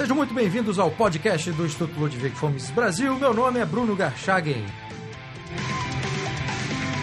Sejam 0.00 0.16
muito 0.16 0.32
bem-vindos 0.32 0.78
ao 0.78 0.90
podcast 0.90 1.52
do 1.52 1.66
Instituto 1.66 2.00
Ludwig 2.00 2.34
Fomes 2.34 2.70
Brasil. 2.70 3.14
Meu 3.16 3.34
nome 3.34 3.60
é 3.60 3.66
Bruno 3.66 3.94
Garchagen. 3.94 4.64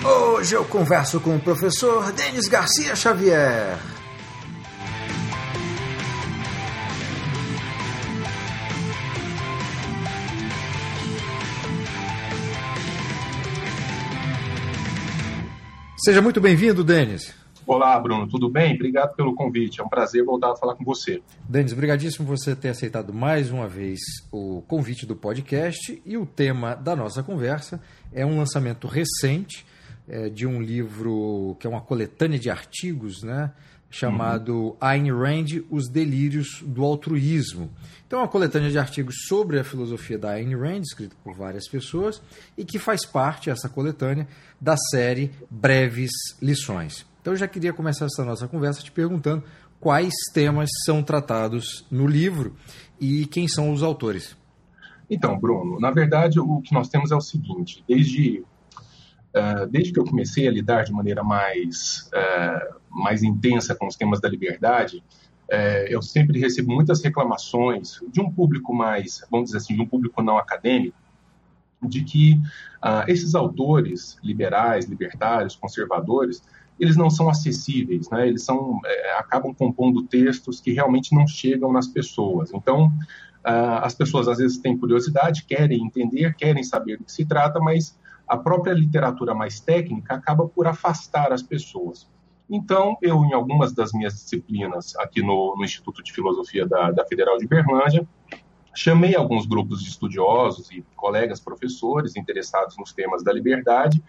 Hoje 0.03 0.55
eu 0.55 0.65
converso 0.65 1.19
com 1.19 1.35
o 1.35 1.39
professor 1.39 2.11
Denis 2.11 2.47
Garcia 2.47 2.95
Xavier. 2.95 3.77
Seja 15.99 16.19
muito 16.19 16.41
bem-vindo, 16.41 16.83
Denis. 16.83 17.31
Olá, 17.67 17.99
Bruno, 17.99 18.25
tudo 18.25 18.49
bem? 18.49 18.75
Obrigado 18.75 19.13
pelo 19.13 19.35
convite. 19.35 19.81
É 19.81 19.83
um 19.83 19.89
prazer 19.89 20.23
voltar 20.23 20.53
a 20.53 20.55
falar 20.55 20.73
com 20.75 20.85
você. 20.85 21.21
Denis, 21.49 21.73
obrigadíssimo 21.73 22.25
você 22.25 22.55
ter 22.55 22.69
aceitado 22.69 23.13
mais 23.13 23.51
uma 23.51 23.67
vez 23.67 23.99
o 24.31 24.61
convite 24.61 25.05
do 25.05 25.17
podcast. 25.17 26.01
E 26.05 26.15
o 26.15 26.25
tema 26.25 26.75
da 26.75 26.95
nossa 26.95 27.21
conversa 27.21 27.81
é 28.13 28.25
um 28.25 28.37
lançamento 28.37 28.87
recente 28.87 29.65
é, 30.07 30.29
de 30.29 30.47
um 30.47 30.61
livro 30.61 31.57
que 31.59 31.67
é 31.67 31.69
uma 31.69 31.81
coletânea 31.81 32.39
de 32.39 32.49
artigos, 32.49 33.21
né? 33.21 33.51
Chamado 33.89 34.53
uhum. 34.53 34.77
Ayn 34.79 35.11
Rand, 35.11 35.63
Os 35.69 35.89
Delírios 35.89 36.63
do 36.65 36.85
Altruísmo. 36.85 37.69
Então, 38.05 38.19
é 38.19 38.21
uma 38.21 38.29
coletânea 38.29 38.69
de 38.69 38.79
artigos 38.79 39.25
sobre 39.27 39.59
a 39.59 39.63
filosofia 39.65 40.17
da 40.17 40.31
Ayn 40.31 40.55
Rand, 40.55 40.83
escrita 40.83 41.15
por 41.21 41.33
várias 41.33 41.67
pessoas, 41.67 42.21
e 42.57 42.63
que 42.63 42.79
faz 42.79 43.05
parte, 43.05 43.49
essa 43.49 43.67
coletânea, 43.67 44.25
da 44.59 44.77
série 44.77 45.31
Breves 45.49 46.11
Lições. 46.41 47.05
Então 47.27 47.33
eu 47.33 47.39
já 47.39 47.47
queria 47.49 47.73
começar 47.73 48.05
essa 48.05 48.23
nossa 48.23 48.47
conversa 48.47 48.81
te 48.81 48.89
perguntando 48.89 49.43
quais 49.81 50.13
temas 50.33 50.69
são 50.85 51.03
tratados 51.03 51.85
no 51.91 52.07
livro 52.07 52.55
e 53.01 53.25
quem 53.25 53.49
são 53.49 53.73
os 53.73 53.83
autores. 53.83 54.37
Então, 55.09 55.37
Bruno, 55.37 55.77
na 55.77 55.91
verdade 55.91 56.39
o 56.39 56.61
que 56.61 56.73
nós 56.73 56.87
temos 56.87 57.11
é 57.11 57.15
o 57.17 57.19
seguinte: 57.19 57.83
desde 57.85 58.45
uh, 59.35 59.67
desde 59.69 59.91
que 59.91 59.99
eu 59.99 60.05
comecei 60.05 60.47
a 60.47 60.51
lidar 60.51 60.85
de 60.85 60.93
maneira 60.93 61.21
mais 61.21 62.09
uh, 62.13 62.79
mais 62.89 63.21
intensa 63.23 63.75
com 63.75 63.87
os 63.87 63.97
temas 63.97 64.21
da 64.21 64.29
liberdade, 64.29 65.03
uh, 65.51 65.85
eu 65.89 66.01
sempre 66.01 66.39
recebo 66.39 66.71
muitas 66.71 67.03
reclamações 67.03 67.99
de 68.09 68.21
um 68.21 68.31
público 68.31 68.73
mais, 68.73 69.21
vamos 69.29 69.47
dizer 69.47 69.57
assim, 69.57 69.75
de 69.75 69.81
um 69.81 69.85
público 69.85 70.21
não 70.21 70.37
acadêmico, 70.37 70.95
de 71.83 72.05
que 72.05 72.39
esses 73.05 73.35
autores 73.35 74.17
liberais, 74.23 74.85
libertários, 74.85 75.57
conservadores 75.57 76.41
eles 76.79 76.95
não 76.95 77.09
são 77.09 77.29
acessíveis, 77.29 78.09
né? 78.09 78.27
Eles 78.27 78.43
são 78.43 78.79
é, 78.85 79.13
acabam 79.17 79.53
compondo 79.53 80.03
textos 80.03 80.61
que 80.61 80.71
realmente 80.71 81.13
não 81.15 81.27
chegam 81.27 81.71
nas 81.71 81.87
pessoas. 81.87 82.51
Então, 82.53 82.91
as 83.43 83.95
pessoas 83.95 84.27
às 84.27 84.39
vezes 84.39 84.57
têm 84.57 84.77
curiosidade, 84.77 85.45
querem 85.45 85.81
entender, 85.81 86.35
querem 86.35 86.63
saber 86.63 86.97
do 86.97 87.05
que 87.05 87.11
se 87.11 87.25
trata, 87.25 87.59
mas 87.59 87.97
a 88.27 88.35
própria 88.35 88.73
literatura 88.73 89.33
mais 89.33 89.59
técnica 89.61 90.15
acaba 90.15 90.47
por 90.47 90.67
afastar 90.67 91.31
as 91.31 91.41
pessoas. 91.41 92.09
Então, 92.49 92.97
eu, 93.01 93.23
em 93.23 93.33
algumas 93.33 93.73
das 93.73 93.93
minhas 93.93 94.13
disciplinas 94.13 94.95
aqui 94.97 95.21
no, 95.21 95.55
no 95.57 95.63
Instituto 95.63 96.03
de 96.03 96.11
Filosofia 96.11 96.67
da, 96.67 96.91
da 96.91 97.05
Federal 97.05 97.37
de 97.37 97.47
Berlândia, 97.47 98.07
chamei 98.75 99.15
alguns 99.15 99.45
grupos 99.45 99.81
de 99.81 99.89
estudiosos 99.89 100.69
e 100.71 100.85
colegas 100.95 101.39
professores 101.39 102.15
interessados 102.15 102.77
nos 102.77 102.93
temas 102.93 103.23
da 103.23 103.33
liberdade 103.33 104.03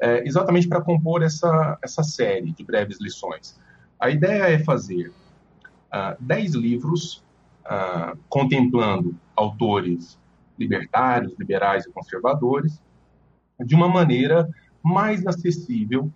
é, 0.00 0.26
exatamente 0.26 0.68
para 0.68 0.80
compor 0.80 1.22
essa, 1.22 1.78
essa 1.82 2.02
série 2.02 2.52
de 2.52 2.64
breves 2.64 3.00
lições. 3.00 3.58
A 3.98 4.10
ideia 4.10 4.44
é 4.50 4.58
fazer 4.58 5.08
uh, 5.08 6.16
dez 6.20 6.54
livros 6.54 7.24
uh, 7.64 8.16
contemplando 8.28 9.16
autores 9.34 10.18
libertários, 10.58 11.34
liberais 11.38 11.84
e 11.84 11.90
conservadores 11.90 12.80
de 13.58 13.74
uma 13.74 13.88
maneira 13.88 14.48
mais 14.82 15.26
acessível, 15.26 16.10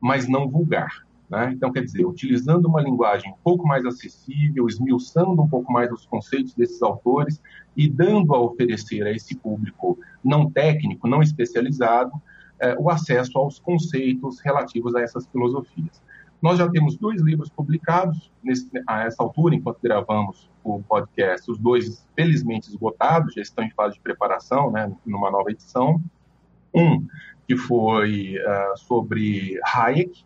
mas 0.00 0.26
não 0.26 0.48
vulgar. 0.48 1.06
Né? 1.28 1.52
Então, 1.54 1.70
quer 1.70 1.84
dizer, 1.84 2.06
utilizando 2.06 2.66
uma 2.66 2.80
linguagem 2.80 3.30
um 3.30 3.36
pouco 3.44 3.66
mais 3.66 3.84
acessível, 3.84 4.66
esmiuçando 4.66 5.42
um 5.42 5.48
pouco 5.48 5.70
mais 5.70 5.92
os 5.92 6.06
conceitos 6.06 6.54
desses 6.54 6.82
autores 6.82 7.40
e 7.76 7.88
dando 7.88 8.34
a 8.34 8.40
oferecer 8.40 9.06
a 9.06 9.12
esse 9.12 9.36
público 9.36 9.98
não 10.24 10.50
técnico, 10.50 11.06
não 11.06 11.22
especializado, 11.22 12.12
é, 12.60 12.76
o 12.78 12.90
acesso 12.90 13.38
aos 13.38 13.58
conceitos 13.58 14.40
relativos 14.40 14.94
a 14.94 15.00
essas 15.00 15.26
filosofias. 15.26 16.02
Nós 16.40 16.58
já 16.58 16.68
temos 16.68 16.96
dois 16.96 17.20
livros 17.20 17.48
publicados 17.48 18.30
nesse, 18.42 18.70
a 18.86 19.02
essa 19.02 19.22
altura, 19.22 19.56
enquanto 19.56 19.78
gravamos 19.82 20.48
o 20.62 20.80
podcast. 20.82 21.50
Os 21.50 21.58
dois, 21.58 22.06
felizmente, 22.14 22.68
esgotados, 22.68 23.34
já 23.34 23.42
estão 23.42 23.64
em 23.64 23.70
fase 23.70 23.94
de 23.94 24.00
preparação, 24.00 24.70
né, 24.70 24.92
numa 25.04 25.30
nova 25.30 25.50
edição. 25.50 26.00
Um 26.72 27.04
que 27.46 27.56
foi 27.56 28.36
uh, 28.36 28.76
sobre 28.76 29.58
Hayek, 29.64 30.22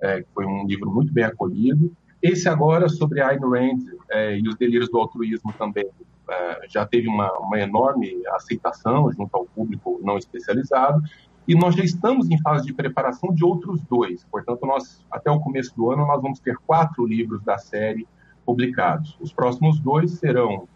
é, 0.00 0.22
que 0.22 0.28
foi 0.32 0.46
um 0.46 0.66
livro 0.66 0.90
muito 0.90 1.12
bem 1.12 1.24
acolhido. 1.24 1.94
Esse 2.22 2.48
agora 2.48 2.88
sobre 2.88 3.20
Ayn 3.20 3.40
Rand 3.40 3.96
é, 4.10 4.38
e 4.38 4.48
os 4.48 4.56
delírios 4.56 4.88
do 4.88 4.98
altruísmo 4.98 5.52
também 5.54 5.88
é, 6.28 6.60
já 6.68 6.86
teve 6.86 7.08
uma, 7.08 7.30
uma 7.38 7.58
enorme 7.60 8.22
aceitação 8.28 9.10
junto 9.12 9.36
ao 9.36 9.44
público 9.46 10.00
não 10.02 10.16
especializado. 10.16 11.02
E 11.46 11.54
nós 11.54 11.74
já 11.74 11.84
estamos 11.84 12.28
em 12.30 12.40
fase 12.40 12.66
de 12.66 12.74
preparação 12.74 13.32
de 13.32 13.44
outros 13.44 13.80
dois. 13.82 14.24
Portanto, 14.24 14.66
nós 14.66 15.04
até 15.10 15.30
o 15.30 15.40
começo 15.40 15.74
do 15.76 15.90
ano 15.90 16.06
nós 16.06 16.20
vamos 16.20 16.40
ter 16.40 16.56
quatro 16.66 17.06
livros 17.06 17.42
da 17.44 17.56
série 17.58 18.06
publicados. 18.44 19.16
Os 19.20 19.32
próximos 19.32 19.78
dois 19.78 20.12
serão 20.12 20.68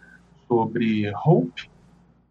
sobre 0.47 1.13
Hope 1.25 1.71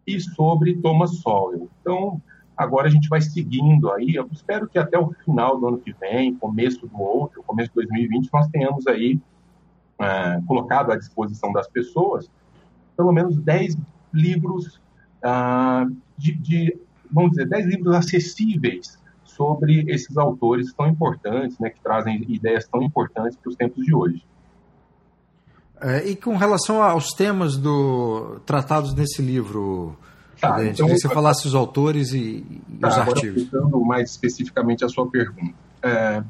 e 0.07 0.19
sobre 0.19 0.75
Thomas 0.77 1.17
Sowell. 1.17 1.69
Então, 1.81 2.21
agora 2.55 2.87
a 2.87 2.91
gente 2.91 3.09
vai 3.09 3.21
seguindo 3.21 3.91
aí. 3.91 4.15
Eu 4.15 4.27
espero 4.31 4.67
que 4.67 4.79
até 4.79 4.97
o 4.97 5.11
final 5.25 5.59
do 5.59 5.67
ano 5.67 5.79
que 5.79 5.93
vem, 5.93 6.35
começo 6.35 6.87
do 6.87 7.01
outro, 7.01 7.43
começo 7.43 7.69
de 7.69 7.75
2020, 7.75 8.29
nós 8.33 8.47
tenhamos 8.47 8.87
aí 8.87 9.19
é, 9.99 10.41
colocado 10.47 10.91
à 10.91 10.97
disposição 10.97 11.51
das 11.51 11.67
pessoas 11.67 12.29
pelo 12.99 13.13
menos 13.13 13.37
10 13.37 13.77
livros 14.13 14.81
ah, 15.23 15.87
de, 16.17 16.33
de 16.33 16.77
vamos 17.11 17.31
dizer, 17.31 17.47
10 17.47 17.65
livros 17.67 17.95
acessíveis 17.95 18.99
sobre 19.23 19.85
esses 19.87 20.17
autores 20.17 20.73
tão 20.73 20.87
importantes, 20.87 21.57
né, 21.59 21.69
que 21.69 21.79
trazem 21.79 22.25
ideias 22.27 22.67
tão 22.67 22.83
importantes 22.83 23.37
para 23.37 23.49
os 23.49 23.55
tempos 23.55 23.85
de 23.85 23.95
hoje. 23.95 24.23
É, 25.81 26.09
e 26.09 26.15
com 26.15 26.35
relação 26.35 26.83
aos 26.83 27.13
temas 27.13 27.55
do, 27.55 28.41
tratados 28.45 28.93
nesse 28.93 29.21
livro, 29.21 29.95
tá, 30.41 30.61
então, 30.61 30.87
queria 30.87 30.95
que 30.95 30.99
você 30.99 31.07
falasse 31.07 31.47
os 31.47 31.55
autores 31.55 32.11
e, 32.11 32.45
e 32.69 32.77
tá, 32.81 32.89
os 32.89 32.97
artigos. 32.97 33.53
Agora, 33.53 33.85
mais 33.85 34.11
especificamente 34.11 34.83
a 34.83 34.89
sua 34.89 35.09
pergunta. 35.09 35.53
É, 35.81 36.21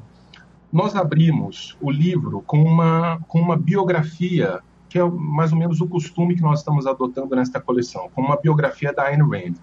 nós 0.72 0.96
abrimos 0.96 1.76
o 1.82 1.90
livro 1.90 2.44
com 2.46 2.62
uma, 2.62 3.20
com 3.28 3.40
uma 3.42 3.58
biografia, 3.58 4.60
que 4.88 5.00
é 5.00 5.04
mais 5.04 5.52
ou 5.52 5.58
menos 5.58 5.82
o 5.82 5.88
costume 5.88 6.36
que 6.36 6.42
nós 6.44 6.60
estamos 6.60 6.86
adotando 6.86 7.36
nesta 7.36 7.60
coleção, 7.60 8.08
com 8.14 8.22
uma 8.22 8.38
biografia 8.40 8.94
da 8.94 9.06
Ayn 9.06 9.24
Rand. 9.28 9.56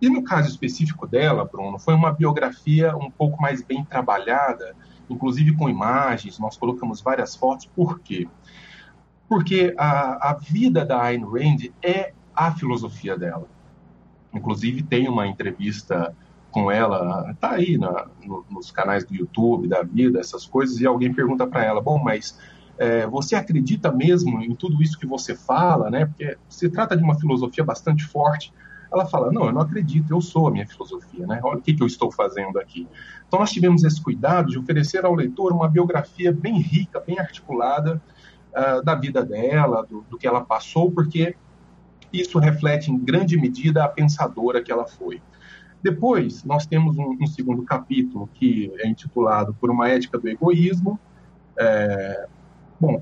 E 0.00 0.08
no 0.08 0.22
caso 0.22 0.48
específico 0.48 1.06
dela, 1.06 1.44
Bruno, 1.44 1.78
foi 1.78 1.94
uma 1.94 2.12
biografia 2.12 2.96
um 2.96 3.10
pouco 3.10 3.40
mais 3.40 3.62
bem 3.62 3.84
trabalhada, 3.84 4.74
inclusive 5.08 5.54
com 5.56 5.68
imagens, 5.68 6.38
nós 6.38 6.56
colocamos 6.56 7.00
várias 7.00 7.34
fotos. 7.34 7.66
Por 7.66 8.00
quê? 8.00 8.28
Porque 9.28 9.74
a, 9.78 10.30
a 10.30 10.34
vida 10.34 10.84
da 10.84 11.02
Ayn 11.02 11.24
Rand 11.24 11.70
é 11.82 12.12
a 12.34 12.52
filosofia 12.52 13.16
dela. 13.16 13.48
Inclusive 14.32 14.82
tem 14.82 15.08
uma 15.08 15.26
entrevista 15.26 16.14
com 16.50 16.70
ela, 16.70 17.34
tá 17.40 17.52
aí 17.52 17.76
na, 17.76 18.06
no, 18.24 18.44
nos 18.50 18.70
canais 18.70 19.04
do 19.04 19.14
YouTube, 19.14 19.68
da 19.68 19.82
vida, 19.82 20.20
essas 20.20 20.46
coisas, 20.46 20.80
e 20.80 20.86
alguém 20.86 21.12
pergunta 21.12 21.46
para 21.46 21.64
ela, 21.64 21.82
bom, 21.82 22.02
mas 22.02 22.38
é, 22.78 23.06
você 23.06 23.34
acredita 23.34 23.90
mesmo 23.90 24.40
em 24.42 24.54
tudo 24.54 24.82
isso 24.82 24.98
que 24.98 25.06
você 25.06 25.34
fala, 25.34 25.90
né? 25.90 26.06
Porque 26.06 26.36
se 26.48 26.68
trata 26.68 26.96
de 26.96 27.02
uma 27.02 27.18
filosofia 27.18 27.64
bastante 27.64 28.04
forte, 28.04 28.52
ela 28.92 29.06
fala: 29.06 29.32
Não, 29.32 29.46
eu 29.46 29.52
não 29.52 29.60
acredito, 29.60 30.12
eu 30.12 30.20
sou 30.20 30.48
a 30.48 30.50
minha 30.50 30.66
filosofia, 30.66 31.26
né? 31.26 31.40
Olha 31.42 31.58
o 31.58 31.62
que, 31.62 31.74
que 31.74 31.82
eu 31.82 31.86
estou 31.86 32.10
fazendo 32.10 32.58
aqui. 32.58 32.86
Então, 33.26 33.40
nós 33.40 33.50
tivemos 33.50 33.84
esse 33.84 34.00
cuidado 34.00 34.50
de 34.50 34.58
oferecer 34.58 35.04
ao 35.04 35.14
leitor 35.14 35.52
uma 35.52 35.68
biografia 35.68 36.32
bem 36.32 36.60
rica, 36.60 37.00
bem 37.00 37.18
articulada 37.18 38.00
uh, 38.52 38.82
da 38.84 38.94
vida 38.94 39.24
dela, 39.24 39.84
do, 39.84 40.02
do 40.08 40.16
que 40.16 40.26
ela 40.26 40.40
passou, 40.40 40.90
porque 40.90 41.34
isso 42.12 42.38
reflete 42.38 42.90
em 42.90 42.98
grande 42.98 43.36
medida 43.36 43.84
a 43.84 43.88
pensadora 43.88 44.62
que 44.62 44.70
ela 44.70 44.86
foi. 44.86 45.20
Depois, 45.82 46.42
nós 46.44 46.66
temos 46.66 46.96
um, 46.96 47.16
um, 47.20 47.26
segundo 47.26 47.62
capítulo 47.62 48.28
que 48.34 48.72
é 48.78 48.88
intitulado 48.88 49.54
Por 49.60 49.70
uma 49.70 49.88
Ética 49.88 50.18
do 50.18 50.28
Egoísmo, 50.28 50.98
é, 51.58 52.26
Bom, 52.78 53.00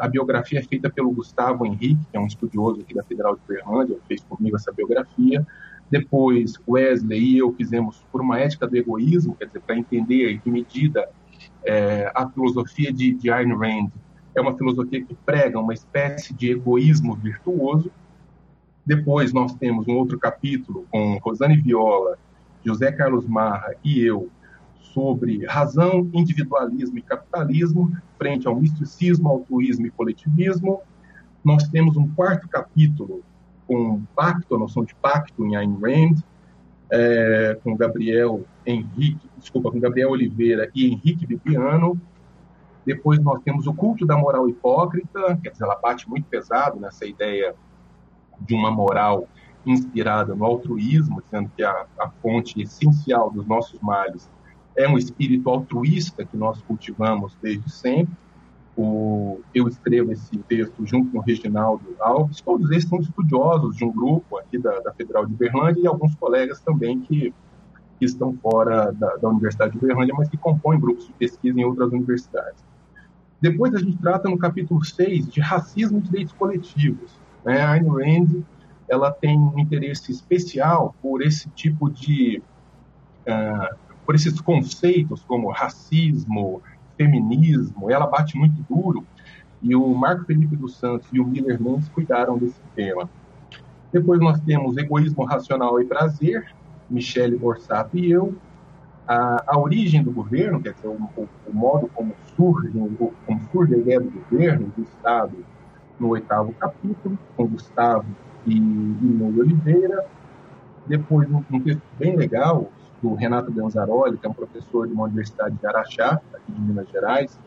a 0.00 0.08
biografia 0.08 0.58
é 0.58 0.62
feita 0.62 0.90
pelo 0.90 1.10
Gustavo 1.10 1.64
Henrique, 1.64 2.04
que 2.10 2.16
é 2.16 2.20
um 2.20 2.26
estudioso 2.26 2.82
aqui 2.82 2.94
da 2.94 3.02
Federal 3.02 3.34
de 3.34 3.40
Berlândia, 3.48 3.96
fez 4.06 4.22
comigo 4.22 4.56
essa 4.56 4.70
biografia. 4.72 5.46
Depois, 5.90 6.54
Wesley 6.68 7.20
e 7.20 7.38
eu 7.38 7.52
fizemos 7.52 8.04
por 8.12 8.20
uma 8.20 8.38
ética 8.38 8.66
do 8.66 8.76
egoísmo, 8.76 9.34
quer 9.36 9.46
dizer, 9.46 9.60
para 9.60 9.76
entender 9.76 10.32
em 10.32 10.38
que 10.38 10.50
medida 10.50 11.08
é, 11.64 12.10
a 12.14 12.28
filosofia 12.28 12.92
de, 12.92 13.14
de 13.14 13.30
Ayn 13.30 13.54
Rand 13.54 13.90
é 14.34 14.40
uma 14.40 14.56
filosofia 14.56 15.02
que 15.02 15.14
prega 15.14 15.58
uma 15.58 15.72
espécie 15.72 16.34
de 16.34 16.50
egoísmo 16.50 17.14
virtuoso. 17.14 17.90
Depois 18.84 19.32
nós 19.32 19.54
temos 19.54 19.88
um 19.88 19.96
outro 19.96 20.18
capítulo 20.18 20.86
com 20.90 21.18
Rosane 21.22 21.56
Viola, 21.56 22.18
José 22.64 22.92
Carlos 22.92 23.26
Marra 23.26 23.74
e 23.82 24.00
eu 24.00 24.28
sobre 24.80 25.44
razão, 25.46 26.08
individualismo 26.12 26.98
e 26.98 27.02
capitalismo 27.02 27.92
frente 28.18 28.48
ao 28.48 28.58
misticismo, 28.58 29.28
altruísmo 29.28 29.86
e 29.86 29.90
coletivismo. 29.90 30.80
Nós 31.44 31.68
temos 31.68 31.96
um 31.96 32.08
quarto 32.08 32.48
capítulo 32.48 33.22
com 33.66 34.02
pacto, 34.14 34.54
a 34.54 34.58
noção 34.58 34.84
de 34.84 34.94
pacto 34.94 35.44
em 35.44 35.56
Ayn 35.56 35.76
Rand, 35.80 36.22
é, 36.90 37.58
com 37.62 37.76
Gabriel 37.76 38.44
Henrique, 38.64 39.28
desculpa, 39.36 39.70
com 39.70 39.80
Gabriel 39.80 40.10
Oliveira 40.10 40.70
e 40.74 40.86
Henrique 40.86 41.26
Bibiano. 41.26 42.00
Depois 42.84 43.18
nós 43.20 43.42
temos 43.42 43.66
o 43.66 43.74
culto 43.74 44.06
da 44.06 44.16
moral 44.16 44.48
hipócrita, 44.48 45.38
quer 45.42 45.50
dizer, 45.50 45.64
ela 45.64 45.76
bate 45.76 46.08
muito 46.08 46.26
pesado 46.26 46.78
nessa 46.78 47.04
ideia 47.04 47.54
de 48.40 48.54
uma 48.54 48.70
moral 48.70 49.28
inspirada 49.64 50.34
no 50.34 50.44
altruísmo, 50.44 51.20
dizendo 51.22 51.50
que 51.56 51.64
a, 51.64 51.86
a 51.98 52.08
fonte 52.22 52.62
essencial 52.62 53.30
dos 53.30 53.44
nossos 53.46 53.80
males 53.80 54.30
é 54.76 54.88
um 54.88 54.98
espírito 54.98 55.48
altruísta 55.48 56.24
que 56.24 56.36
nós 56.36 56.60
cultivamos 56.62 57.36
desde 57.42 57.70
sempre. 57.70 58.14
O, 58.76 59.40
eu 59.54 59.66
escrevo 59.66 60.12
esse 60.12 60.36
texto 60.36 60.84
junto 60.84 61.10
com 61.10 61.18
o 61.18 61.22
Reginaldo 61.22 61.96
Alves, 61.98 62.42
todos 62.42 62.70
eles 62.70 62.84
são 62.84 63.00
estudiosos 63.00 63.74
de 63.74 63.84
um 63.84 63.90
grupo 63.90 64.36
aqui 64.36 64.58
da, 64.58 64.78
da 64.80 64.92
Federal 64.92 65.24
de 65.24 65.32
Berlândia 65.32 65.80
e 65.80 65.86
alguns 65.86 66.14
colegas 66.14 66.60
também 66.60 67.00
que, 67.00 67.32
que 67.98 68.04
estão 68.04 68.36
fora 68.36 68.92
da, 68.92 69.16
da, 69.16 69.28
Universidade 69.30 69.72
de 69.72 69.78
Berlândia, 69.78 70.14
mas 70.14 70.28
que 70.28 70.36
compõem 70.36 70.78
grupos 70.78 71.06
de 71.06 71.12
pesquisa 71.14 71.58
em 71.58 71.64
outras 71.64 71.90
universidades. 71.90 72.62
Depois 73.40 73.74
a 73.74 73.78
gente 73.78 73.96
trata 73.96 74.28
no 74.28 74.36
capítulo 74.36 74.84
6 74.84 75.26
de 75.26 75.40
racismo 75.40 75.98
e 75.98 76.02
direitos 76.02 76.34
coletivos. 76.34 77.18
Né? 77.46 77.62
A 77.62 77.72
Ayn 77.72 77.88
Rand 77.88 78.42
ela 78.88 79.10
tem 79.10 79.38
um 79.38 79.58
interesse 79.58 80.12
especial 80.12 80.94
por 81.00 81.22
esse 81.22 81.48
tipo 81.50 81.90
de 81.90 82.42
uh, 83.26 83.85
por 84.06 84.14
esses 84.14 84.40
conceitos 84.40 85.22
como 85.24 85.50
racismo, 85.50 86.62
feminismo, 86.96 87.90
ela 87.90 88.06
bate 88.06 88.38
muito 88.38 88.64
duro, 88.72 89.04
e 89.60 89.74
o 89.74 89.94
Marco 89.94 90.24
Felipe 90.24 90.54
dos 90.54 90.76
Santos 90.76 91.08
e 91.12 91.18
o 91.18 91.26
Miller 91.26 91.60
Mendes 91.60 91.88
cuidaram 91.88 92.38
desse 92.38 92.60
tema. 92.74 93.10
Depois 93.92 94.20
nós 94.20 94.40
temos 94.40 94.76
Egoísmo 94.76 95.24
Racional 95.24 95.80
e 95.80 95.84
Prazer, 95.84 96.46
Michele 96.88 97.36
Borsato 97.36 97.98
e 97.98 98.10
eu, 98.10 98.34
a, 99.08 99.42
a 99.46 99.58
origem 99.58 100.02
do 100.02 100.12
governo, 100.12 100.60
quer 100.60 100.74
dizer, 100.74 100.88
o, 100.88 100.94
o, 100.94 101.52
modo 101.52 101.88
como 101.94 102.14
surge, 102.36 102.70
como 103.26 103.40
surge 103.50 103.74
a 103.74 103.78
ideia 103.78 104.00
do 104.00 104.10
governo, 104.10 104.72
do 104.76 104.82
Estado, 104.82 105.36
no 105.98 106.08
oitavo 106.08 106.52
capítulo, 106.54 107.18
com 107.36 107.46
Gustavo 107.46 108.06
e 108.46 108.56
Inês 108.56 109.38
Oliveira. 109.38 110.06
Depois, 110.86 111.28
um, 111.30 111.42
um 111.50 111.60
texto 111.60 111.82
bem 111.98 112.16
legal, 112.16 112.70
do 113.02 113.14
Renato 113.14 113.52
Ganzaroli, 113.52 114.16
que 114.18 114.26
é 114.26 114.30
um 114.30 114.34
professor 114.34 114.86
de 114.86 114.92
uma 114.92 115.04
universidade 115.04 115.56
de 115.56 115.66
Araxá, 115.66 116.20
aqui 116.32 116.52
de 116.52 116.60
Minas 116.60 116.88
Gerais, 116.88 117.38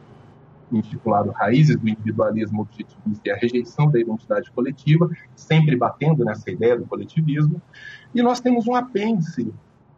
intitulado 0.71 1.31
Raízes 1.31 1.75
do 1.77 1.89
Individualismo 1.89 2.61
Objetivista 2.61 3.27
e 3.27 3.31
a 3.31 3.35
Rejeição 3.35 3.89
da 3.89 3.99
Identidade 3.99 4.51
Coletiva, 4.51 5.09
sempre 5.35 5.75
batendo 5.75 6.23
nessa 6.23 6.49
ideia 6.51 6.77
do 6.77 6.85
coletivismo. 6.85 7.61
E 8.13 8.21
nós 8.21 8.39
temos 8.39 8.67
um 8.67 8.75
apêndice 8.75 9.51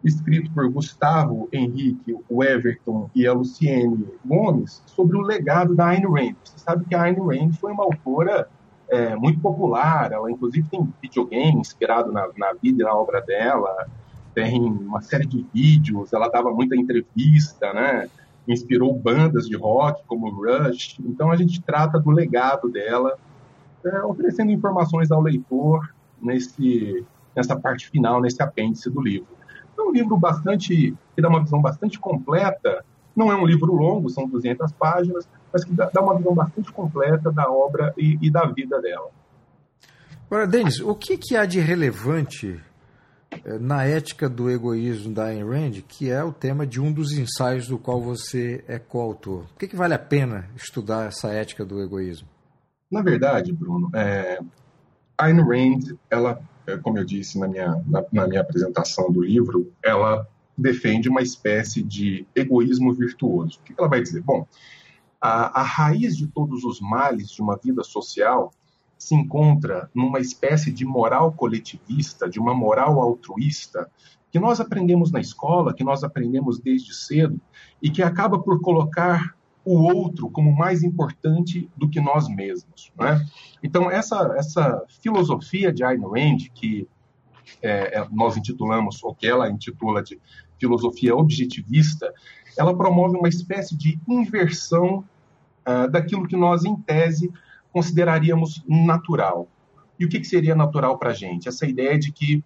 escrito 0.03 0.51
por 0.51 0.67
Gustavo 0.69 1.47
Henrique, 1.51 2.15
o 2.27 2.43
Everton 2.43 3.09
e 3.13 3.27
a 3.27 3.33
Luciene 3.33 4.07
Gomes 4.25 4.81
sobre 4.85 5.15
o 5.17 5.21
legado 5.21 5.75
da 5.75 5.87
Ayn 5.87 6.05
Rand. 6.07 6.35
Você 6.43 6.57
sabe 6.57 6.85
que 6.85 6.95
a 6.95 7.03
Ayn 7.03 7.19
Rand 7.19 7.53
foi 7.53 7.71
uma 7.71 7.83
autora 7.83 8.47
é, 8.89 9.15
muito 9.15 9.39
popular, 9.39 10.11
ela 10.11 10.29
inclusive 10.29 10.67
tem 10.69 10.93
videogame 11.01 11.59
inspirado 11.59 12.11
na, 12.11 12.27
na 12.35 12.53
vida 12.53 12.81
e 12.81 12.85
na 12.85 12.93
obra 12.93 13.21
dela, 13.21 13.87
tem 14.33 14.61
uma 14.61 15.01
série 15.01 15.25
de 15.25 15.45
vídeos, 15.53 16.13
ela 16.13 16.29
dava 16.29 16.51
muita 16.51 16.75
entrevista, 16.75 17.73
né? 17.73 18.09
Inspirou 18.47 18.93
bandas 18.97 19.47
de 19.47 19.55
rock 19.55 20.03
como 20.07 20.29
Rush. 20.29 20.97
Então 21.01 21.31
a 21.31 21.35
gente 21.35 21.61
trata 21.61 21.99
do 21.99 22.09
legado 22.09 22.69
dela, 22.69 23.17
é, 23.85 24.01
oferecendo 24.03 24.51
informações 24.51 25.11
ao 25.11 25.21
leitor 25.21 25.93
nesse, 26.21 27.05
nessa 27.35 27.55
parte 27.55 27.89
final, 27.89 28.21
nesse 28.21 28.41
apêndice 28.41 28.89
do 28.89 29.01
livro. 29.01 29.27
É 29.77 29.81
um 29.81 29.91
livro 29.91 30.17
bastante 30.17 30.95
que 31.15 31.21
dá 31.21 31.29
uma 31.29 31.41
visão 31.41 31.61
bastante 31.61 31.99
completa. 31.99 32.83
Não 33.15 33.31
é 33.31 33.35
um 33.35 33.45
livro 33.45 33.73
longo, 33.73 34.09
são 34.09 34.27
200 34.27 34.71
páginas, 34.73 35.27
mas 35.51 35.65
que 35.65 35.73
dá, 35.73 35.89
uma 36.01 36.15
visão 36.15 36.33
bastante 36.33 36.71
completa 36.71 37.31
da 37.31 37.49
obra 37.51 37.93
e, 37.97 38.17
e 38.21 38.31
da 38.31 38.45
vida 38.45 38.81
dela. 38.81 39.09
Agora, 40.27 40.47
Denis, 40.47 40.79
o 40.79 40.95
que, 40.95 41.17
que 41.17 41.35
há 41.35 41.45
de 41.45 41.59
relevante 41.59 42.57
na 43.59 43.85
ética 43.85 44.29
do 44.29 44.49
egoísmo 44.49 45.13
da 45.13 45.25
Ayn 45.25 45.43
Rand, 45.43 45.81
que 45.87 46.09
é 46.09 46.23
o 46.23 46.31
tema 46.31 46.67
de 46.67 46.79
um 46.79 46.91
dos 46.91 47.13
ensaios 47.13 47.67
do 47.67 47.77
qual 47.77 48.01
você 48.01 48.63
é 48.67 48.77
coautor. 48.77 49.45
Por 49.47 49.59
que, 49.59 49.67
que 49.67 49.75
vale 49.75 49.93
a 49.93 49.99
pena 49.99 50.49
estudar 50.55 51.07
essa 51.07 51.29
ética 51.29 51.65
do 51.65 51.81
egoísmo? 51.81 52.27
Na 52.89 53.01
verdade, 53.01 53.53
Bruno, 53.53 53.89
é, 53.95 54.39
Ayn 55.17 55.41
Rand, 55.41 55.97
ela, 56.09 56.41
é, 56.67 56.77
como 56.77 56.97
eu 56.97 57.05
disse 57.05 57.39
na 57.39 57.47
minha, 57.47 57.81
na, 57.87 58.03
na 58.11 58.27
minha 58.27 58.41
apresentação 58.41 59.11
do 59.11 59.23
livro, 59.23 59.71
ela 59.81 60.27
defende 60.57 61.09
uma 61.09 61.21
espécie 61.21 61.81
de 61.81 62.25
egoísmo 62.35 62.93
virtuoso. 62.93 63.59
O 63.59 63.63
que 63.63 63.73
ela 63.77 63.87
vai 63.87 64.01
dizer? 64.01 64.21
Bom, 64.21 64.45
a, 65.19 65.61
a 65.61 65.63
raiz 65.63 66.17
de 66.17 66.27
todos 66.27 66.63
os 66.63 66.81
males 66.81 67.29
de 67.29 67.41
uma 67.41 67.55
vida 67.55 67.83
social 67.83 68.51
se 69.01 69.15
encontra 69.15 69.89
numa 69.95 70.19
espécie 70.19 70.71
de 70.71 70.85
moral 70.85 71.31
coletivista, 71.31 72.29
de 72.29 72.39
uma 72.39 72.53
moral 72.53 72.99
altruísta, 73.01 73.89
que 74.31 74.39
nós 74.39 74.59
aprendemos 74.59 75.11
na 75.11 75.19
escola, 75.19 75.73
que 75.73 75.83
nós 75.83 76.03
aprendemos 76.03 76.59
desde 76.59 76.93
cedo, 76.93 77.41
e 77.81 77.89
que 77.89 78.03
acaba 78.03 78.37
por 78.37 78.61
colocar 78.61 79.35
o 79.65 79.91
outro 79.91 80.29
como 80.29 80.55
mais 80.55 80.83
importante 80.83 81.67
do 81.75 81.89
que 81.89 81.99
nós 81.99 82.29
mesmos. 82.29 82.93
Né? 82.95 83.19
Então, 83.63 83.89
essa, 83.89 84.35
essa 84.37 84.85
filosofia 85.01 85.73
de 85.73 85.83
Ayn 85.83 86.01
Rand, 86.01 86.49
que 86.53 86.87
é, 87.59 88.01
é, 88.01 88.07
nós 88.11 88.37
intitulamos, 88.37 89.03
ou 89.03 89.15
que 89.15 89.25
ela 89.25 89.49
intitula 89.49 90.03
de 90.03 90.21
filosofia 90.59 91.15
objetivista, 91.15 92.13
ela 92.55 92.77
promove 92.77 93.17
uma 93.17 93.29
espécie 93.29 93.75
de 93.75 93.99
inversão 94.07 95.03
uh, 95.67 95.89
daquilo 95.89 96.27
que 96.27 96.37
nós, 96.37 96.63
em 96.63 96.75
tese, 96.75 97.31
consideraríamos 97.71 98.63
natural. 98.67 99.47
E 99.99 100.05
o 100.05 100.09
que, 100.09 100.19
que 100.19 100.27
seria 100.27 100.55
natural 100.55 100.97
para 100.97 101.11
a 101.11 101.13
gente? 101.13 101.47
Essa 101.47 101.65
ideia 101.65 101.97
de 101.97 102.11
que 102.11 102.43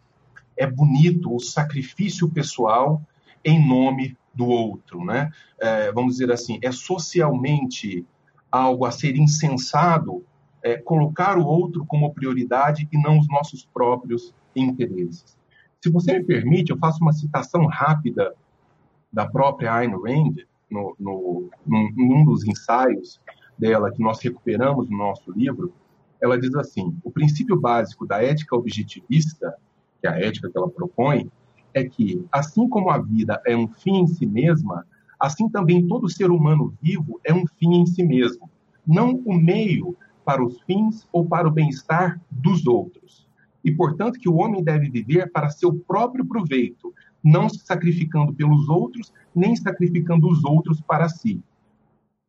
é 0.58 0.68
bonito 0.68 1.34
o 1.34 1.40
sacrifício 1.40 2.30
pessoal 2.30 3.02
em 3.44 3.66
nome 3.66 4.18
do 4.34 4.46
outro, 4.46 5.04
né? 5.04 5.32
É, 5.60 5.92
vamos 5.92 6.14
dizer 6.14 6.32
assim, 6.32 6.60
é 6.62 6.72
socialmente 6.72 8.06
algo 8.52 8.86
a 8.86 8.92
ser 8.92 9.16
insensado 9.16 10.26
é, 10.64 10.78
colocar 10.78 11.38
o 11.38 11.46
outro 11.46 11.86
como 11.86 12.14
prioridade 12.14 12.88
e 12.92 12.98
não 12.98 13.20
os 13.20 13.28
nossos 13.28 13.66
próprios 13.66 14.34
interesses. 14.56 15.38
Se 15.80 15.92
você 15.92 16.18
me 16.18 16.26
permite, 16.26 16.72
eu 16.72 16.78
faço 16.78 17.02
uma 17.02 17.14
citação 17.14 17.68
rápida 17.68 18.34
da 19.14 19.28
própria 19.28 19.74
Ayn 19.76 19.92
Rand 19.92 20.36
no, 20.70 20.96
no, 21.00 21.50
num, 21.66 21.92
num 21.96 22.26
dos 22.26 22.46
ensaios 22.48 23.22
dela, 23.58 23.92
que 23.92 24.02
nós 24.02 24.20
recuperamos 24.22 24.90
no 24.90 24.98
nosso 24.98 25.32
livro, 25.32 25.74
ela 26.22 26.40
diz 26.40 26.54
assim: 26.56 26.98
o 27.04 27.12
princípio 27.12 27.60
básico 27.60 28.06
da 28.06 28.22
ética 28.22 28.56
objetivista, 28.56 29.56
que 30.02 30.08
é 30.08 30.10
a 30.10 30.20
ética 30.20 30.50
que 30.50 30.58
ela 30.58 30.70
propõe, 30.70 31.30
é 31.74 31.84
que, 31.84 32.26
assim 32.32 32.68
como 32.70 32.90
a 32.90 32.98
vida 32.98 33.42
é 33.46 33.56
um 33.56 33.68
fim 33.68 33.98
em 33.98 34.08
si 34.08 34.26
mesma, 34.26 34.86
assim 35.20 35.50
também 35.50 35.88
todo 35.88 36.10
ser 36.10 36.32
humano 36.32 36.74
vivo 36.82 37.20
é 37.24 37.34
um 37.34 37.46
fim 37.60 37.76
em 37.76 37.86
si 37.86 38.04
mesmo, 38.04 38.50
não 38.86 39.22
o 39.26 39.34
meio 39.34 39.96
para 40.24 40.44
os 40.44 40.62
fins 40.62 41.08
ou 41.12 41.26
para 41.26 41.48
o 41.48 41.52
bem-estar 41.52 42.20
dos 42.32 42.66
outros. 42.66 43.28
E, 43.64 43.72
portanto, 43.72 44.20
que 44.20 44.30
o 44.30 44.36
homem 44.36 44.64
deve 44.64 44.90
viver 44.90 45.32
para 45.32 45.50
seu 45.50 45.74
próprio 45.74 46.26
proveito, 46.26 46.94
não 47.24 47.50
se 47.50 47.60
sacrificando 47.60 48.34
pelos 48.34 48.70
outros, 48.70 49.12
nem 49.36 49.56
sacrificando 49.56 50.30
os 50.30 50.44
outros 50.44 50.80
para 50.82 51.10
si 51.10 51.42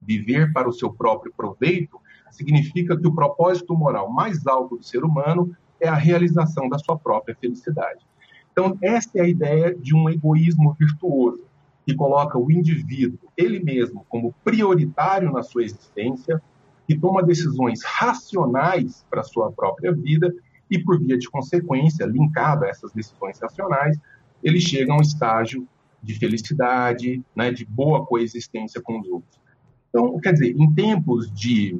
viver 0.06 0.52
para 0.52 0.68
o 0.68 0.72
seu 0.72 0.92
próprio 0.92 1.32
proveito, 1.36 2.00
significa 2.30 2.96
que 2.96 3.06
o 3.06 3.14
propósito 3.14 3.76
moral 3.76 4.10
mais 4.10 4.46
alto 4.46 4.76
do 4.76 4.84
ser 4.84 5.04
humano 5.04 5.54
é 5.80 5.88
a 5.88 5.94
realização 5.94 6.68
da 6.68 6.78
sua 6.78 6.98
própria 6.98 7.34
felicidade. 7.34 8.06
Então, 8.52 8.78
essa 8.80 9.10
é 9.16 9.22
a 9.22 9.28
ideia 9.28 9.74
de 9.74 9.94
um 9.94 10.08
egoísmo 10.08 10.74
virtuoso, 10.78 11.44
que 11.84 11.94
coloca 11.94 12.38
o 12.38 12.50
indivíduo, 12.50 13.30
ele 13.36 13.60
mesmo, 13.60 14.04
como 14.08 14.34
prioritário 14.42 15.30
na 15.30 15.42
sua 15.42 15.62
existência, 15.62 16.42
que 16.86 16.98
toma 16.98 17.22
decisões 17.22 17.82
racionais 17.84 19.04
para 19.10 19.20
a 19.20 19.24
sua 19.24 19.52
própria 19.52 19.92
vida 19.92 20.34
e, 20.70 20.78
por 20.78 20.98
via 20.98 21.18
de 21.18 21.28
consequência, 21.28 22.06
linkado 22.06 22.64
a 22.64 22.68
essas 22.68 22.92
decisões 22.92 23.38
racionais, 23.40 23.98
ele 24.42 24.60
chega 24.60 24.92
a 24.92 24.96
um 24.96 25.00
estágio 25.00 25.66
de 26.02 26.14
felicidade, 26.14 27.22
né, 27.34 27.50
de 27.50 27.64
boa 27.64 28.06
coexistência 28.06 28.80
com 28.80 29.00
os 29.00 29.08
outros. 29.08 29.40
Então, 29.88 30.18
quer 30.20 30.32
dizer, 30.32 30.56
em 30.56 30.72
tempos 30.72 31.30
de 31.32 31.78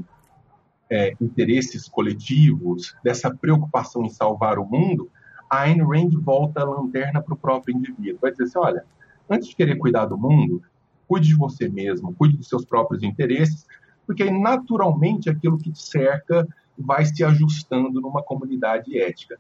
é, 0.90 1.12
interesses 1.20 1.88
coletivos, 1.88 2.94
dessa 3.02 3.34
preocupação 3.34 4.04
em 4.04 4.10
salvar 4.10 4.58
o 4.58 4.64
mundo, 4.64 5.10
a 5.50 5.62
Ayn 5.62 5.82
Rand 5.82 6.10
volta 6.20 6.60
a 6.60 6.64
lanterna 6.64 7.20
para 7.20 7.34
o 7.34 7.38
próprio 7.38 7.76
indivíduo. 7.76 8.18
Vai 8.20 8.30
dizer 8.30 8.44
assim, 8.44 8.58
olha, 8.58 8.84
antes 9.28 9.48
de 9.48 9.56
querer 9.56 9.76
cuidar 9.76 10.06
do 10.06 10.18
mundo, 10.18 10.62
cuide 11.06 11.28
de 11.28 11.34
você 11.34 11.68
mesmo, 11.68 12.14
cuide 12.14 12.36
dos 12.36 12.48
seus 12.48 12.64
próprios 12.64 13.02
interesses, 13.02 13.66
porque 14.06 14.22
aí 14.22 14.30
naturalmente 14.30 15.28
aquilo 15.28 15.58
que 15.58 15.70
te 15.70 15.82
cerca 15.82 16.46
vai 16.78 17.04
se 17.04 17.25
ajustando 17.25 18.00
numa 18.00 18.22
comunidade 18.22 18.98
ética. 18.98 19.38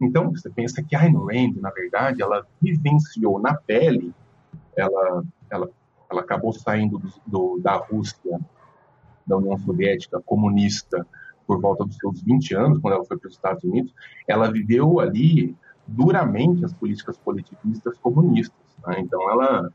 Então, 0.00 0.30
você 0.30 0.50
pensa 0.50 0.82
que 0.82 0.96
a 0.96 1.02
Ayn 1.02 1.14
Rand, 1.14 1.60
na 1.60 1.70
verdade, 1.70 2.22
ela 2.22 2.44
vivenciou 2.60 3.40
na 3.40 3.54
pele, 3.54 4.12
ela, 4.76 5.22
ela, 5.48 5.70
ela 6.12 6.20
acabou 6.20 6.52
saindo 6.52 6.98
do, 6.98 7.12
do, 7.26 7.58
da 7.60 7.74
Rússia, 7.74 8.38
da 9.26 9.36
União 9.36 9.56
Soviética 9.58 10.20
comunista, 10.20 11.06
por 11.46 11.60
volta 11.60 11.84
dos 11.84 11.96
seus 11.96 12.22
20 12.22 12.54
anos, 12.54 12.78
quando 12.78 12.94
ela 12.94 13.04
foi 13.04 13.18
para 13.18 13.28
os 13.28 13.34
Estados 13.34 13.64
Unidos, 13.64 13.92
ela 14.28 14.50
viveu 14.50 15.00
ali 15.00 15.56
duramente 15.86 16.64
as 16.64 16.72
políticas 16.72 17.18
coletivistas 17.18 17.98
comunistas. 17.98 18.56
Né? 18.86 19.00
Então, 19.00 19.28
ela, 19.30 19.70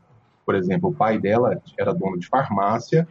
por 0.46 0.54
exemplo, 0.54 0.90
o 0.90 0.94
pai 0.94 1.18
dela 1.18 1.60
era 1.78 1.92
dono 1.92 2.18
de 2.18 2.26
farmácia, 2.26 3.06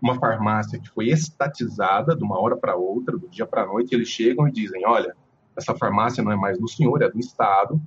uma 0.00 0.14
farmácia 0.18 0.78
que 0.78 0.88
foi 0.90 1.08
estatizada 1.08 2.14
de 2.14 2.22
uma 2.22 2.40
hora 2.40 2.56
para 2.56 2.76
outra, 2.76 3.16
do 3.16 3.28
dia 3.28 3.46
para 3.46 3.62
a 3.62 3.66
noite, 3.66 3.94
eles 3.94 4.08
chegam 4.08 4.46
e 4.46 4.52
dizem: 4.52 4.86
olha, 4.86 5.16
essa 5.56 5.74
farmácia 5.74 6.22
não 6.22 6.30
é 6.30 6.36
mais 6.36 6.58
do 6.58 6.68
senhor, 6.68 7.02
é 7.02 7.10
do 7.10 7.18
Estado, 7.18 7.80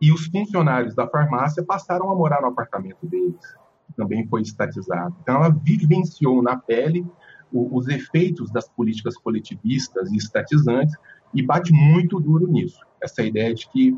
e 0.00 0.12
os 0.12 0.26
funcionários 0.26 0.94
da 0.94 1.08
farmácia 1.08 1.64
passaram 1.64 2.10
a 2.10 2.14
morar 2.14 2.42
no 2.42 2.48
apartamento 2.48 3.06
deles, 3.06 3.56
também 3.96 4.26
foi 4.26 4.42
estatizado. 4.42 5.14
Então, 5.22 5.36
ela 5.36 5.50
vivenciou 5.50 6.42
na 6.42 6.56
pele 6.56 7.06
os 7.52 7.86
efeitos 7.88 8.50
das 8.50 8.68
políticas 8.68 9.16
coletivistas 9.16 10.10
e 10.10 10.16
estatizantes 10.16 10.96
e 11.32 11.42
bate 11.42 11.72
muito 11.72 12.18
duro 12.18 12.48
nisso. 12.48 12.80
Essa 13.00 13.22
ideia 13.22 13.54
de 13.54 13.68
que 13.68 13.96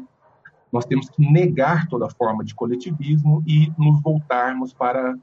nós 0.71 0.85
temos 0.85 1.09
que 1.09 1.23
negar 1.31 1.89
toda 1.89 2.09
forma 2.11 2.45
de 2.45 2.55
coletivismo 2.55 3.43
e 3.47 3.73
nos 3.79 4.03
voltarmos 4.03 4.75
para 4.75 5.17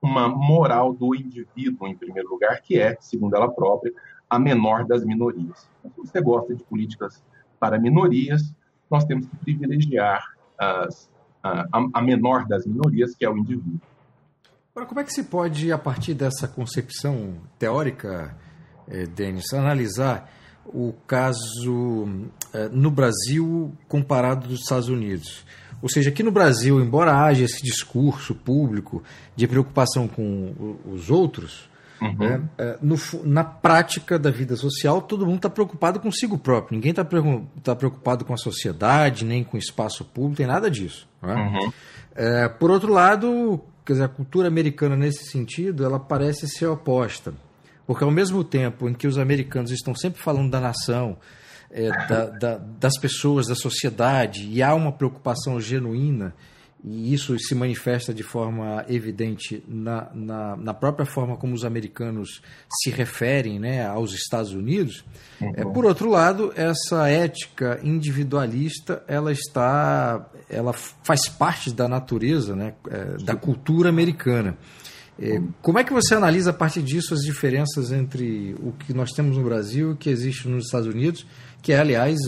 uma 0.00 0.28
moral 0.28 0.92
do 0.92 1.14
indivíduo, 1.14 1.88
em 1.88 1.96
primeiro 1.96 2.28
lugar, 2.28 2.60
que 2.60 2.78
é, 2.78 2.96
segundo 3.00 3.34
ela 3.34 3.50
própria, 3.50 3.92
a 4.30 4.38
menor 4.38 4.84
das 4.84 5.04
minorias. 5.04 5.68
Então, 5.80 6.04
se 6.04 6.12
você 6.12 6.20
gosta 6.20 6.54
de 6.54 6.62
políticas 6.62 7.24
para 7.58 7.78
minorias, 7.78 8.54
nós 8.90 9.04
temos 9.04 9.26
que 9.26 9.36
privilegiar 9.38 10.22
as, 10.56 11.10
a, 11.42 12.02
menor 12.02 12.46
das 12.46 12.66
minorias, 12.66 13.14
que 13.14 13.24
é 13.24 13.30
o 13.30 13.36
indivíduo. 13.36 13.80
Agora, 14.72 14.86
como 14.86 15.00
é 15.00 15.04
que 15.04 15.12
se 15.12 15.24
pode, 15.24 15.72
a 15.72 15.78
partir 15.78 16.14
dessa 16.14 16.46
concepção 16.46 17.34
teórica, 17.58 18.36
eh, 18.86 19.06
Denis, 19.06 19.52
analisar 19.52 20.32
o 20.66 20.92
caso 21.06 22.08
eh, 22.52 22.68
no 22.70 22.90
Brasil 22.90 23.72
comparado 23.88 24.46
dos 24.46 24.60
Estados 24.60 24.88
Unidos? 24.88 25.44
Ou 25.80 25.88
seja, 25.88 26.10
aqui 26.10 26.22
no 26.22 26.30
Brasil, 26.30 26.80
embora 26.80 27.16
haja 27.16 27.44
esse 27.44 27.62
discurso 27.62 28.34
público 28.34 29.02
de 29.36 29.46
preocupação 29.46 30.08
com 30.08 30.76
os 30.84 31.10
outros, 31.10 31.68
uhum. 32.00 32.16
né, 32.18 32.42
é, 32.58 32.78
no, 32.80 32.96
na 33.24 33.44
prática 33.44 34.18
da 34.18 34.30
vida 34.30 34.56
social, 34.56 35.02
todo 35.02 35.26
mundo 35.26 35.36
está 35.36 35.50
preocupado 35.50 36.00
consigo 36.00 36.38
próprio. 36.38 36.76
Ninguém 36.76 36.90
está 36.90 37.06
tá 37.62 37.76
preocupado 37.76 38.24
com 38.24 38.34
a 38.34 38.36
sociedade, 38.36 39.24
nem 39.24 39.44
com 39.44 39.56
o 39.56 39.60
espaço 39.60 40.04
público, 40.04 40.36
tem 40.36 40.46
nada 40.46 40.70
disso. 40.70 41.08
Né? 41.22 41.34
Uhum. 41.34 41.72
É, 42.14 42.48
por 42.48 42.70
outro 42.70 42.92
lado, 42.92 43.60
quer 43.84 43.94
dizer, 43.94 44.04
a 44.04 44.08
cultura 44.08 44.48
americana, 44.48 44.96
nesse 44.96 45.24
sentido, 45.26 45.84
ela 45.84 45.98
parece 45.98 46.48
ser 46.48 46.66
oposta. 46.66 47.32
Porque 47.86 48.04
ao 48.04 48.10
mesmo 48.10 48.44
tempo 48.44 48.88
em 48.88 48.92
que 48.92 49.06
os 49.06 49.16
americanos 49.16 49.70
estão 49.70 49.94
sempre 49.94 50.20
falando 50.20 50.50
da 50.50 50.60
nação, 50.60 51.16
é, 51.70 51.88
da, 52.06 52.26
da, 52.26 52.58
das 52.58 52.98
pessoas, 52.98 53.46
da 53.46 53.54
sociedade, 53.54 54.46
e 54.46 54.62
há 54.62 54.74
uma 54.74 54.92
preocupação 54.92 55.60
genuína, 55.60 56.34
e 56.84 57.12
isso 57.12 57.36
se 57.38 57.54
manifesta 57.54 58.14
de 58.14 58.22
forma 58.22 58.84
evidente 58.88 59.62
na, 59.66 60.08
na, 60.14 60.56
na 60.56 60.74
própria 60.74 61.04
forma 61.04 61.36
como 61.36 61.54
os 61.54 61.64
americanos 61.64 62.40
se 62.82 62.90
referem 62.90 63.58
né, 63.58 63.86
aos 63.86 64.12
Estados 64.12 64.52
Unidos. 64.52 65.04
Uhum. 65.40 65.52
É, 65.56 65.64
por 65.64 65.84
outro 65.84 66.08
lado, 66.08 66.52
essa 66.54 67.08
ética 67.08 67.80
individualista 67.82 69.02
ela 69.08 69.32
está, 69.32 70.30
ela 70.48 70.72
faz 70.72 71.28
parte 71.28 71.72
da 71.72 71.88
natureza, 71.88 72.54
né, 72.54 72.74
é, 72.88 73.24
da 73.24 73.34
cultura 73.34 73.88
americana. 73.88 74.56
É, 75.20 75.42
como 75.60 75.80
é 75.80 75.84
que 75.84 75.92
você 75.92 76.14
analisa 76.14 76.50
a 76.50 76.54
partir 76.54 76.80
disso 76.80 77.12
as 77.12 77.20
diferenças 77.22 77.90
entre 77.90 78.54
o 78.60 78.70
que 78.70 78.94
nós 78.94 79.10
temos 79.10 79.36
no 79.36 79.42
Brasil 79.42 79.90
e 79.90 79.92
o 79.94 79.96
que 79.96 80.08
existe 80.08 80.46
nos 80.46 80.66
Estados 80.66 80.86
Unidos? 80.86 81.26
que 81.62 81.72
é, 81.72 81.78
aliás, 81.78 82.18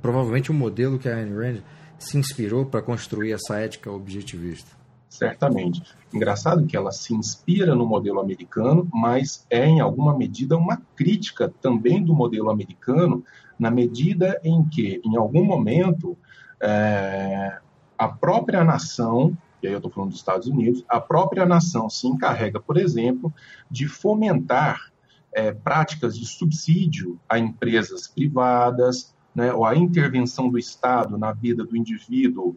provavelmente 0.00 0.50
o 0.50 0.54
um 0.54 0.58
modelo 0.58 0.98
que 0.98 1.08
a 1.08 1.16
Ayn 1.16 1.34
Rand 1.34 1.62
se 2.02 2.18
inspirou 2.18 2.66
para 2.66 2.82
construir 2.82 3.32
essa 3.32 3.58
ética 3.58 3.90
objetivista. 3.90 4.70
Certamente. 5.08 5.82
Engraçado 6.12 6.66
que 6.66 6.76
ela 6.76 6.90
se 6.90 7.14
inspira 7.14 7.74
no 7.74 7.86
modelo 7.86 8.18
americano, 8.18 8.88
mas 8.92 9.46
é, 9.50 9.66
em 9.66 9.80
alguma 9.80 10.16
medida, 10.16 10.56
uma 10.56 10.80
crítica 10.96 11.52
também 11.60 12.02
do 12.02 12.14
modelo 12.14 12.50
americano, 12.50 13.22
na 13.58 13.70
medida 13.70 14.40
em 14.42 14.64
que, 14.64 15.00
em 15.04 15.16
algum 15.16 15.44
momento, 15.44 16.16
é, 16.60 17.58
a 17.98 18.08
própria 18.08 18.64
nação, 18.64 19.36
e 19.62 19.66
aí 19.66 19.72
eu 19.72 19.78
estou 19.78 19.92
falando 19.92 20.10
dos 20.10 20.18
Estados 20.18 20.48
Unidos, 20.48 20.84
a 20.88 21.00
própria 21.00 21.44
nação 21.44 21.90
se 21.90 22.06
encarrega, 22.06 22.58
por 22.58 22.78
exemplo, 22.78 23.32
de 23.70 23.86
fomentar 23.86 24.90
é, 25.32 25.52
práticas 25.52 26.18
de 26.18 26.26
subsídio 26.26 27.18
a 27.28 27.38
empresas 27.38 28.08
privadas, 28.08 29.14
né, 29.34 29.52
ou 29.52 29.64
a 29.64 29.76
intervenção 29.76 30.48
do 30.48 30.58
Estado 30.58 31.16
na 31.16 31.32
vida 31.32 31.64
do 31.64 31.76
indivíduo, 31.76 32.56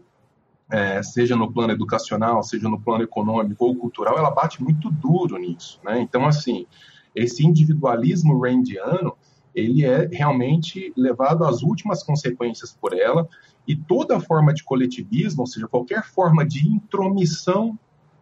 é, 0.70 1.02
seja 1.04 1.36
no 1.36 1.52
plano 1.52 1.74
educacional, 1.74 2.42
seja 2.44 2.68
no 2.68 2.80
plano 2.80 3.04
econômico 3.04 3.66
ou 3.66 3.76
cultural, 3.76 4.18
ela 4.18 4.32
bate 4.32 4.64
muito 4.64 4.90
duro 4.90 5.38
nisso. 5.38 5.80
Né? 5.84 6.02
Então, 6.02 6.26
assim, 6.26 6.66
esse 7.14 7.46
individualismo 7.46 8.40
randiano, 8.40 9.16
ele 9.54 9.86
é 9.86 10.08
realmente 10.12 10.92
levado 10.98 11.46
às 11.46 11.62
últimas 11.62 12.04
consequências 12.04 12.74
por 12.74 12.94
ela, 12.94 13.28
e 13.68 13.76
toda 13.76 14.20
forma 14.20 14.54
de 14.54 14.64
coletivismo, 14.64 15.42
ou 15.42 15.48
seja, 15.48 15.68
qualquer 15.68 16.04
forma 16.04 16.46
de 16.46 16.68
intromissão, 16.68 17.78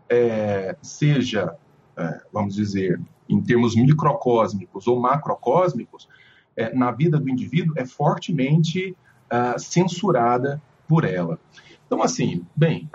é, 0.07 0.77
seja, 0.81 1.55
é, 1.97 2.21
vamos 2.31 2.55
dizer, 2.55 3.01
em 3.27 3.41
termos 3.41 3.75
microcósmicos 3.75 4.87
ou 4.87 4.99
macrocósmicos, 4.99 6.07
é, 6.55 6.73
na 6.73 6.91
vida 6.91 7.19
do 7.19 7.29
indivíduo 7.29 7.73
é 7.77 7.85
fortemente 7.85 8.95
uh, 9.31 9.59
censurada 9.59 10.61
por 10.87 11.03
ela. 11.03 11.39
Então, 11.85 12.01
assim, 12.01 12.45
bem, 12.55 12.89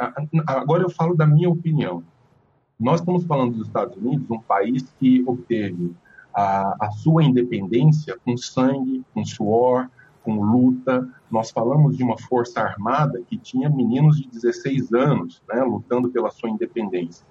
agora 0.46 0.82
eu 0.82 0.90
falo 0.90 1.14
da 1.14 1.26
minha 1.26 1.48
opinião. 1.48 2.02
Nós 2.78 3.00
estamos 3.00 3.24
falando 3.24 3.56
dos 3.56 3.66
Estados 3.66 3.96
Unidos, 3.96 4.30
um 4.30 4.40
país 4.40 4.92
que 4.98 5.22
obteve 5.26 5.94
a, 6.34 6.86
a 6.86 6.90
sua 6.90 7.24
independência 7.24 8.16
com 8.24 8.36
sangue, 8.36 9.04
com 9.12 9.24
suor, 9.24 9.88
com 10.22 10.42
luta. 10.42 11.08
Nós 11.30 11.50
falamos 11.50 11.96
de 11.96 12.04
uma 12.04 12.18
força 12.18 12.60
armada 12.60 13.22
que 13.26 13.36
tinha 13.36 13.68
meninos 13.68 14.18
de 14.18 14.28
16 14.28 14.92
anos 14.92 15.42
né, 15.48 15.62
lutando 15.62 16.10
pela 16.10 16.30
sua 16.30 16.50
independência. 16.50 17.26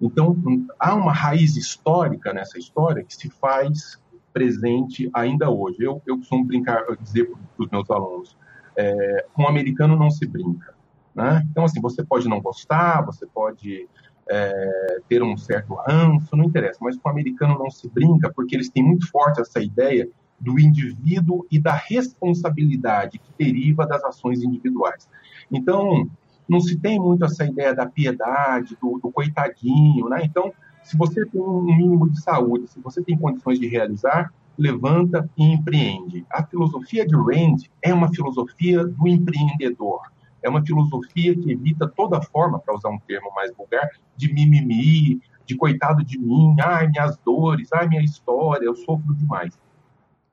Então, 0.00 0.36
há 0.78 0.94
uma 0.94 1.12
raiz 1.12 1.56
histórica 1.56 2.32
nessa 2.32 2.58
história 2.58 3.04
que 3.04 3.14
se 3.14 3.30
faz 3.30 4.01
presente 4.32 5.10
ainda 5.12 5.50
hoje. 5.50 5.78
Eu, 5.80 6.00
eu 6.06 6.16
costumo 6.18 6.44
brincar, 6.44 6.84
dizer 7.00 7.30
para 7.30 7.64
os 7.64 7.70
meus 7.70 7.90
alunos, 7.90 8.36
é, 8.76 9.26
com 9.32 9.44
o 9.44 9.48
americano 9.48 9.96
não 9.96 10.10
se 10.10 10.26
brinca. 10.26 10.74
Né? 11.14 11.46
Então, 11.50 11.64
assim, 11.64 11.80
você 11.80 12.02
pode 12.04 12.28
não 12.28 12.40
gostar, 12.40 13.04
você 13.04 13.26
pode 13.26 13.86
é, 14.28 14.98
ter 15.08 15.22
um 15.22 15.36
certo 15.36 15.74
ranço, 15.74 16.36
não 16.36 16.44
interessa, 16.44 16.78
mas 16.80 16.96
com 16.96 17.08
o 17.08 17.12
americano 17.12 17.58
não 17.58 17.70
se 17.70 17.88
brinca, 17.88 18.32
porque 18.34 18.56
eles 18.56 18.70
têm 18.70 18.82
muito 18.82 19.10
forte 19.10 19.40
essa 19.40 19.60
ideia 19.60 20.08
do 20.40 20.58
indivíduo 20.58 21.46
e 21.50 21.60
da 21.60 21.72
responsabilidade 21.72 23.18
que 23.18 23.30
deriva 23.38 23.86
das 23.86 24.02
ações 24.04 24.42
individuais. 24.42 25.08
Então, 25.50 26.08
não 26.48 26.60
se 26.60 26.76
tem 26.76 26.98
muito 26.98 27.24
essa 27.24 27.44
ideia 27.44 27.74
da 27.74 27.86
piedade, 27.86 28.76
do, 28.80 28.98
do 28.98 29.12
coitadinho, 29.12 30.08
né? 30.08 30.20
Então, 30.24 30.52
se 30.82 30.96
você 30.96 31.24
tem 31.26 31.40
um 31.40 31.62
mínimo 31.62 32.10
de 32.10 32.20
saúde, 32.20 32.68
se 32.68 32.80
você 32.80 33.02
tem 33.02 33.16
condições 33.16 33.58
de 33.58 33.66
realizar, 33.66 34.32
levanta 34.58 35.28
e 35.36 35.44
empreende. 35.44 36.26
A 36.30 36.44
filosofia 36.44 37.06
de 37.06 37.14
Rand 37.14 37.56
é 37.80 37.92
uma 37.92 38.12
filosofia 38.12 38.84
do 38.84 39.08
empreendedor. 39.08 40.00
É 40.42 40.48
uma 40.48 40.64
filosofia 40.64 41.34
que 41.36 41.52
evita 41.52 41.88
toda 41.88 42.20
forma, 42.20 42.58
para 42.58 42.74
usar 42.74 42.90
um 42.90 42.98
termo 42.98 43.32
mais 43.34 43.54
vulgar, 43.56 43.88
de 44.16 44.32
mimimi, 44.32 45.20
de 45.46 45.56
coitado 45.56 46.04
de 46.04 46.18
mim, 46.18 46.56
ai, 46.60 46.88
minhas 46.88 47.16
dores, 47.24 47.72
ai, 47.72 47.88
minha 47.88 48.02
história, 48.02 48.64
eu 48.64 48.74
sofro 48.74 49.14
demais. 49.14 49.58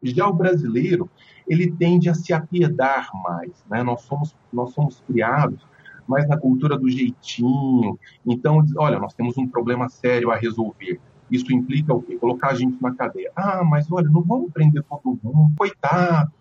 Já 0.01 0.27
o 0.27 0.34
brasileiro, 0.34 1.10
ele 1.48 1.72
tende 1.72 2.10
a 2.10 2.13
se 2.13 2.34
apiedar 2.34 3.10
mais, 3.24 3.51
né? 3.70 3.84
Nós 3.84 4.01
somos, 4.01 4.36
nós 4.51 4.72
somos 4.74 5.03
criados 5.06 5.69
mais 6.10 6.28
na 6.28 6.38
cultura 6.38 6.78
do 6.78 6.89
jeitinho. 6.89 7.98
Então, 8.25 8.66
olha, 8.78 9.00
nós 9.00 9.13
temos 9.13 9.38
um 9.38 9.48
problema 9.48 9.88
sério 9.88 10.32
a 10.32 10.36
resolver. 10.36 11.00
Isso 11.30 11.54
implica 11.54 11.94
o 11.94 12.01
quê? 12.01 12.18
Colocar 12.18 12.50
a 12.50 12.56
gente 12.56 12.82
na 12.82 12.94
cadeia. 12.94 13.32
Ah, 13.36 13.63
mas 13.63 13.89
olha, 13.92 14.10
não 14.10 14.24
vamos 14.24 14.51
prender 14.51 14.84
todo 14.84 15.20
mundo, 15.24 15.54
coitado, 15.56 16.32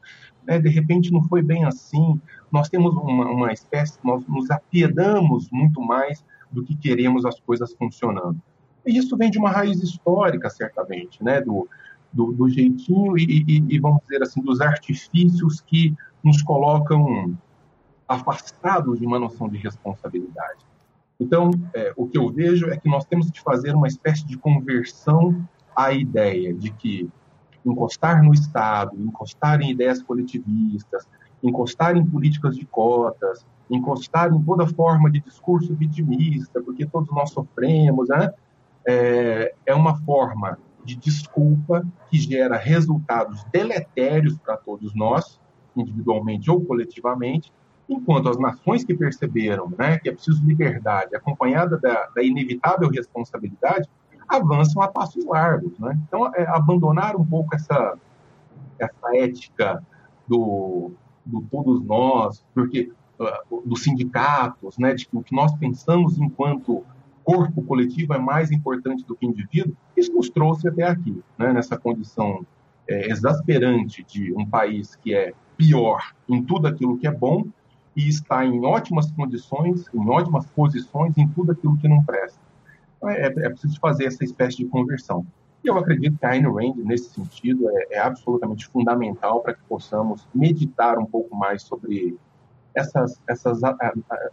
né? 0.46 0.58
de 0.58 0.68
repente 0.70 1.12
não 1.12 1.22
foi 1.25 1.42
bem 1.42 1.64
assim. 1.64 2.18
Nós 2.50 2.68
temos 2.68 2.94
uma, 2.96 3.26
uma 3.26 3.52
espécie, 3.52 3.98
nós 4.02 4.26
nos 4.26 4.50
apiedamos 4.50 5.50
muito 5.50 5.80
mais 5.82 6.25
do 6.50 6.64
que 6.64 6.75
queremos 6.75 7.26
as 7.26 7.38
coisas 7.38 7.75
funcionando. 7.75 8.40
E 8.87 8.96
isso 8.96 9.16
vem 9.18 9.30
de 9.30 9.38
uma 9.38 9.50
raiz 9.50 9.82
histórica, 9.82 10.48
certamente, 10.48 11.22
né? 11.22 11.42
do, 11.42 11.68
do, 12.10 12.32
do 12.32 12.48
jeitinho 12.48 13.18
e, 13.18 13.44
e, 13.46 13.64
e, 13.68 13.78
vamos 13.78 14.00
dizer 14.04 14.22
assim, 14.22 14.40
dos 14.40 14.62
artifícios 14.62 15.60
que 15.60 15.94
nos 16.25 16.40
colocam 16.40 17.37
afastados 18.08 18.98
de 18.98 19.06
uma 19.06 19.18
noção 19.18 19.48
de 19.48 19.58
responsabilidade. 19.58 20.66
Então, 21.20 21.50
é, 21.74 21.92
o 21.96 22.06
que 22.06 22.16
eu 22.16 22.30
vejo 22.30 22.70
é 22.70 22.76
que 22.76 22.88
nós 22.88 23.04
temos 23.04 23.30
que 23.30 23.40
fazer 23.40 23.74
uma 23.74 23.88
espécie 23.88 24.24
de 24.26 24.38
conversão 24.38 25.46
à 25.76 25.92
ideia 25.92 26.54
de 26.54 26.70
que 26.70 27.08
encostar 27.66 28.22
no 28.22 28.32
Estado, 28.32 28.96
encostar 28.96 29.60
em 29.60 29.70
ideias 29.70 30.02
coletivistas, 30.02 31.06
encostar 31.42 31.96
em 31.96 32.06
políticas 32.06 32.56
de 32.56 32.64
cotas, 32.64 33.44
encostar 33.70 34.32
em 34.32 34.42
toda 34.42 34.66
forma 34.66 35.10
de 35.10 35.20
discurso 35.20 35.74
vitimista, 35.74 36.62
porque 36.62 36.86
todos 36.86 37.10
nós 37.10 37.30
sofremos, 37.30 38.08
né? 38.08 38.32
é, 38.88 39.54
é 39.66 39.74
uma 39.74 39.96
forma 39.98 40.58
de 40.82 40.96
desculpa 40.96 41.86
que 42.08 42.18
gera 42.18 42.56
resultados 42.56 43.44
deletérios 43.52 44.38
para 44.38 44.56
todos 44.56 44.94
nós, 44.94 45.38
individualmente 45.76 46.50
ou 46.50 46.64
coletivamente, 46.64 47.52
enquanto 47.88 48.28
as 48.28 48.38
nações 48.38 48.85
que 48.85 48.95
perceberam 48.95 49.73
né, 49.78 49.99
que 49.99 50.09
é 50.09 50.12
preciso 50.12 50.45
liberdade, 50.45 51.16
acompanhada 51.16 51.78
da, 51.78 52.07
da 52.14 52.23
inevitável 52.23 52.88
responsabilidade, 52.90 53.88
avançam 54.28 54.83
a 54.83 54.88
passos 54.88 55.25
largos. 55.25 55.78
Né? 55.78 55.99
Então, 56.07 56.30
é, 56.35 56.47
abandonar 56.49 57.16
um 57.16 57.25
pouco 57.25 57.54
essa, 57.54 57.97
essa 58.78 59.16
ética 59.16 59.83
do, 60.26 60.92
do 61.25 61.40
todos 61.50 61.83
nós, 61.83 62.45
porque 62.54 62.92
uh, 63.18 63.62
dos 63.66 63.83
sindicatos, 63.83 64.76
né, 64.76 64.95
de 64.95 65.09
que 65.09 65.16
o 65.16 65.23
que 65.23 65.35
nós 65.35 65.54
pensamos 65.57 66.18
enquanto 66.18 66.85
corpo 67.25 67.62
coletivo 67.62 68.14
é 68.14 68.18
mais 68.18 68.50
importante 68.50 69.04
do 69.04 69.16
que 69.16 69.26
indivíduo, 69.26 69.75
isso 69.97 70.12
nos 70.12 70.28
trouxe 70.30 70.68
até 70.68 70.85
aqui, 70.85 71.23
né, 71.38 71.52
nessa 71.52 71.76
condição 71.76 72.47
é, 72.87 73.11
exasperante 73.11 74.02
de 74.02 74.33
um 74.33 74.47
país 74.47 74.97
que 74.97 75.14
é 75.14 75.33
pior 75.57 76.14
em 76.28 76.42
tudo 76.42 76.66
aquilo 76.66 76.97
que 76.97 77.07
é 77.07 77.11
bom 77.11 77.45
e 77.98 78.08
está 78.08 78.46
em 78.46 78.64
ótimas 78.64 79.10
condições, 79.10 79.92
em 79.92 80.08
ótimas 80.08 80.46
posições 80.46 81.18
em 81.18 81.26
tudo 81.26 81.50
aquilo 81.50 81.76
que 81.76 81.88
não 81.88 82.00
presta. 82.04 82.38
Então, 82.96 83.10
é, 83.10 83.26
é 83.26 83.50
preciso 83.50 83.76
fazer 83.80 84.04
essa 84.04 84.22
espécie 84.22 84.58
de 84.58 84.66
conversão. 84.66 85.26
E 85.64 85.68
eu 85.68 85.76
acredito 85.76 86.16
que 86.16 86.24
a 86.24 86.30
Ayn 86.30 86.44
Rand, 86.44 86.76
nesse 86.76 87.10
sentido, 87.10 87.68
é, 87.68 87.96
é 87.96 87.98
absolutamente 87.98 88.68
fundamental 88.68 89.40
para 89.40 89.54
que 89.54 89.60
possamos 89.68 90.28
meditar 90.32 90.96
um 90.96 91.04
pouco 91.04 91.34
mais 91.34 91.62
sobre 91.62 92.16
essas, 92.72 93.20
essas, 93.28 93.60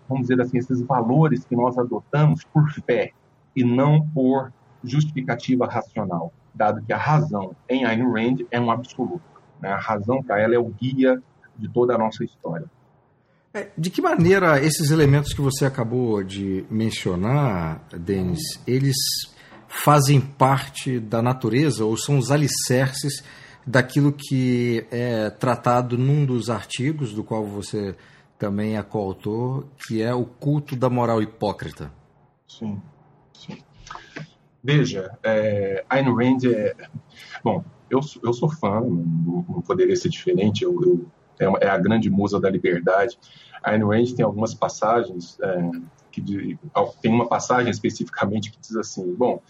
vamos 0.07 0.27
dizer 0.27 0.39
assim, 0.39 0.59
esses 0.59 0.83
valores 0.83 1.43
que 1.43 1.55
nós 1.55 1.75
adotamos 1.75 2.43
por 2.43 2.69
fé 2.69 3.13
e 3.55 3.63
não 3.63 4.07
por 4.09 4.53
justificativa 4.83 5.65
racional, 5.65 6.31
dado 6.53 6.83
que 6.83 6.93
a 6.93 6.97
razão 6.97 7.55
em 7.67 7.83
Ayn 7.83 8.03
Rand 8.11 8.45
é 8.51 8.61
um 8.61 8.69
absoluto. 8.69 9.23
Né? 9.59 9.69
A 9.69 9.79
razão 9.79 10.21
para 10.21 10.39
ela 10.39 10.53
é 10.53 10.59
o 10.59 10.65
guia 10.65 11.19
de 11.57 11.67
toda 11.67 11.95
a 11.95 11.97
nossa 11.97 12.23
história. 12.23 12.69
É, 13.55 13.69
de 13.77 13.89
que 13.89 14.01
maneira 14.01 14.61
esses 14.61 14.91
elementos 14.91 15.33
que 15.33 15.39
você 15.39 15.63
acabou 15.63 16.21
de 16.21 16.65
mencionar, 16.69 17.87
Denis, 17.97 18.41
eles 18.67 18.97
fazem 19.69 20.19
parte 20.19 20.99
da 20.99 21.21
natureza 21.21 21.85
ou 21.85 21.95
são 21.95 22.17
os 22.17 22.31
alicerces 22.31 23.23
daquilo 23.65 24.11
que 24.11 24.85
é 24.91 25.29
tratado 25.29 25.97
num 25.97 26.25
dos 26.25 26.49
artigos 26.49 27.13
do 27.13 27.23
qual 27.23 27.45
você 27.45 27.95
também 28.37 28.75
é 28.75 28.83
coautor, 28.83 29.63
que 29.87 30.01
é 30.01 30.13
o 30.13 30.25
culto 30.25 30.75
da 30.75 30.89
moral 30.89 31.21
hipócrita? 31.21 31.93
Sim, 32.45 32.81
sim. 33.31 33.57
Veja, 34.61 35.17
é, 35.23 35.85
Ayn 35.89 36.13
Rand 36.13 36.43
é... 36.43 36.75
Bom, 37.41 37.63
eu, 37.89 38.01
eu 38.21 38.33
sou 38.33 38.49
fã, 38.49 38.81
não, 38.81 39.45
não 39.47 39.61
poderia 39.61 39.95
ser 39.95 40.09
diferente, 40.09 40.65
eu, 40.65 40.77
eu 40.83 41.05
é, 41.39 41.65
é 41.65 41.69
a 41.69 41.77
grande 41.77 42.09
musa 42.09 42.39
da 42.39 42.49
liberdade. 42.49 43.17
A 43.63 43.71
Ayn 43.71 43.83
Rand 43.83 44.15
tem 44.15 44.23
algumas 44.25 44.53
passagens, 44.53 45.37
é, 45.41 45.71
que 46.11 46.21
de, 46.21 46.57
tem 47.01 47.11
uma 47.11 47.27
passagem 47.27 47.69
especificamente 47.69 48.51
que 48.51 48.59
diz 48.59 48.75
assim: 48.75 49.13
bom, 49.13 49.41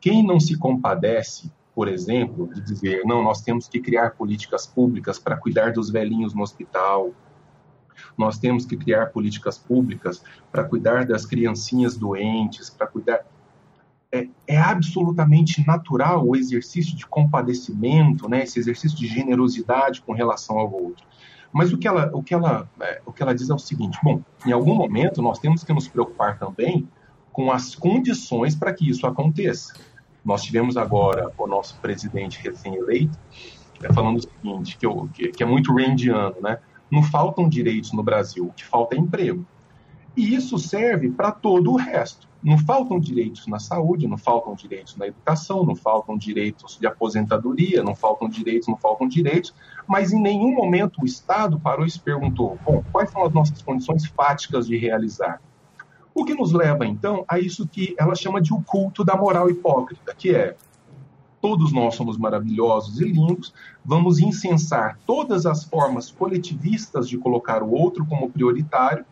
quem 0.00 0.26
não 0.26 0.40
se 0.40 0.58
compadece, 0.58 1.50
por 1.74 1.88
exemplo, 1.88 2.52
de 2.52 2.60
dizer, 2.60 3.02
não, 3.04 3.22
nós 3.22 3.42
temos 3.42 3.68
que 3.68 3.80
criar 3.80 4.10
políticas 4.12 4.66
públicas 4.66 5.18
para 5.18 5.36
cuidar 5.36 5.72
dos 5.72 5.90
velhinhos 5.90 6.34
no 6.34 6.42
hospital, 6.42 7.12
nós 8.16 8.38
temos 8.38 8.64
que 8.64 8.76
criar 8.76 9.06
políticas 9.06 9.58
públicas 9.58 10.22
para 10.50 10.64
cuidar 10.64 11.06
das 11.06 11.24
criancinhas 11.26 11.96
doentes, 11.96 12.70
para 12.70 12.86
cuidar. 12.86 13.24
É, 14.12 14.26
é, 14.46 14.58
absolutamente 14.58 15.64
natural 15.64 16.26
o 16.26 16.34
exercício 16.34 16.96
de 16.96 17.06
compadecimento, 17.06 18.28
né, 18.28 18.42
esse 18.42 18.58
exercício 18.58 18.98
de 18.98 19.06
generosidade 19.06 20.02
com 20.02 20.12
relação 20.12 20.58
ao 20.58 20.72
outro. 20.72 21.06
Mas 21.52 21.72
o 21.72 21.78
que 21.78 21.86
ela, 21.86 22.10
o 22.12 22.22
que 22.22 22.34
ela, 22.34 22.68
é, 22.80 23.00
o 23.06 23.12
que 23.12 23.22
ela 23.22 23.34
diz 23.34 23.50
é 23.50 23.54
o 23.54 23.58
seguinte: 23.58 23.98
bom, 24.02 24.20
em 24.44 24.52
algum 24.52 24.74
momento 24.74 25.22
nós 25.22 25.38
temos 25.38 25.62
que 25.62 25.72
nos 25.72 25.86
preocupar 25.86 26.38
também 26.38 26.88
com 27.32 27.52
as 27.52 27.74
condições 27.76 28.56
para 28.56 28.72
que 28.72 28.88
isso 28.88 29.06
aconteça. 29.06 29.74
Nós 30.24 30.42
tivemos 30.42 30.76
agora 30.76 31.32
o 31.38 31.46
nosso 31.46 31.78
presidente 31.78 32.40
recém-eleito 32.42 33.16
é, 33.82 33.92
falando 33.92 34.18
o 34.18 34.20
seguinte, 34.20 34.76
que, 34.76 34.86
eu, 34.86 35.08
que, 35.12 35.28
que, 35.28 35.42
é 35.42 35.46
muito 35.46 35.72
randiano, 35.72 36.36
né? 36.40 36.58
Não 36.90 37.02
faltam 37.02 37.48
direitos 37.48 37.92
no 37.92 38.02
Brasil, 38.02 38.46
o 38.46 38.52
que 38.52 38.64
falta 38.64 38.94
é 38.94 38.98
emprego. 38.98 39.46
E 40.16 40.34
isso 40.34 40.58
serve 40.58 41.10
para 41.10 41.30
todo 41.30 41.72
o 41.72 41.76
resto. 41.76 42.28
Não 42.42 42.58
faltam 42.58 42.98
direitos 42.98 43.46
na 43.46 43.58
saúde, 43.58 44.08
não 44.08 44.16
faltam 44.16 44.54
direitos 44.54 44.96
na 44.96 45.06
educação, 45.06 45.64
não 45.64 45.76
faltam 45.76 46.16
direitos 46.16 46.78
de 46.78 46.86
aposentadoria, 46.86 47.82
não 47.82 47.94
faltam 47.94 48.28
direitos, 48.28 48.66
não 48.66 48.76
faltam 48.76 49.06
direitos, 49.06 49.54
mas 49.86 50.12
em 50.12 50.20
nenhum 50.20 50.54
momento 50.54 51.02
o 51.02 51.06
Estado 51.06 51.60
parou 51.60 51.84
e 51.84 51.90
se 51.90 52.00
perguntou: 52.00 52.58
bom, 52.64 52.82
quais 52.90 53.10
são 53.10 53.24
as 53.24 53.32
nossas 53.32 53.60
condições 53.60 54.06
fáticas 54.06 54.66
de 54.66 54.76
realizar? 54.76 55.40
O 56.14 56.24
que 56.24 56.34
nos 56.34 56.52
leva, 56.52 56.86
então, 56.86 57.24
a 57.28 57.38
isso 57.38 57.68
que 57.68 57.94
ela 57.98 58.14
chama 58.14 58.40
de 58.40 58.52
o 58.52 58.60
culto 58.62 59.04
da 59.04 59.16
moral 59.16 59.48
hipócrita, 59.48 60.14
que 60.14 60.34
é 60.34 60.56
todos 61.40 61.72
nós 61.72 61.94
somos 61.94 62.18
maravilhosos 62.18 63.00
e 63.00 63.04
lindos, 63.04 63.54
vamos 63.84 64.18
incensar 64.18 64.98
todas 65.06 65.46
as 65.46 65.64
formas 65.64 66.10
coletivistas 66.10 67.08
de 67.08 67.16
colocar 67.16 67.62
o 67.62 67.70
outro 67.70 68.04
como 68.06 68.30
prioritário 68.30 69.04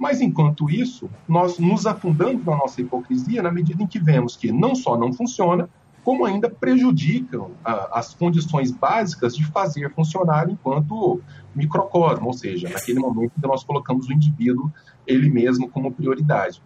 mas 0.00 0.22
enquanto 0.22 0.70
isso, 0.70 1.10
nós 1.28 1.58
nos 1.58 1.84
afundamos 1.84 2.42
na 2.42 2.56
nossa 2.56 2.80
hipocrisia 2.80 3.42
na 3.42 3.52
medida 3.52 3.82
em 3.82 3.86
que 3.86 3.98
vemos 3.98 4.34
que 4.34 4.50
não 4.50 4.74
só 4.74 4.96
não 4.96 5.12
funciona, 5.12 5.68
como 6.02 6.24
ainda 6.24 6.48
prejudicam 6.48 7.50
ah, 7.62 7.90
as 7.92 8.14
condições 8.14 8.70
básicas 8.70 9.36
de 9.36 9.44
fazer 9.44 9.92
funcionar 9.92 10.48
enquanto 10.48 11.20
microcosmo, 11.54 12.28
ou 12.28 12.32
seja, 12.32 12.70
naquele 12.70 12.98
momento 12.98 13.32
que 13.38 13.46
nós 13.46 13.62
colocamos 13.62 14.08
o 14.08 14.12
indivíduo 14.14 14.72
ele 15.06 15.28
mesmo 15.28 15.68
como 15.68 15.92
prioridade. 15.92 16.62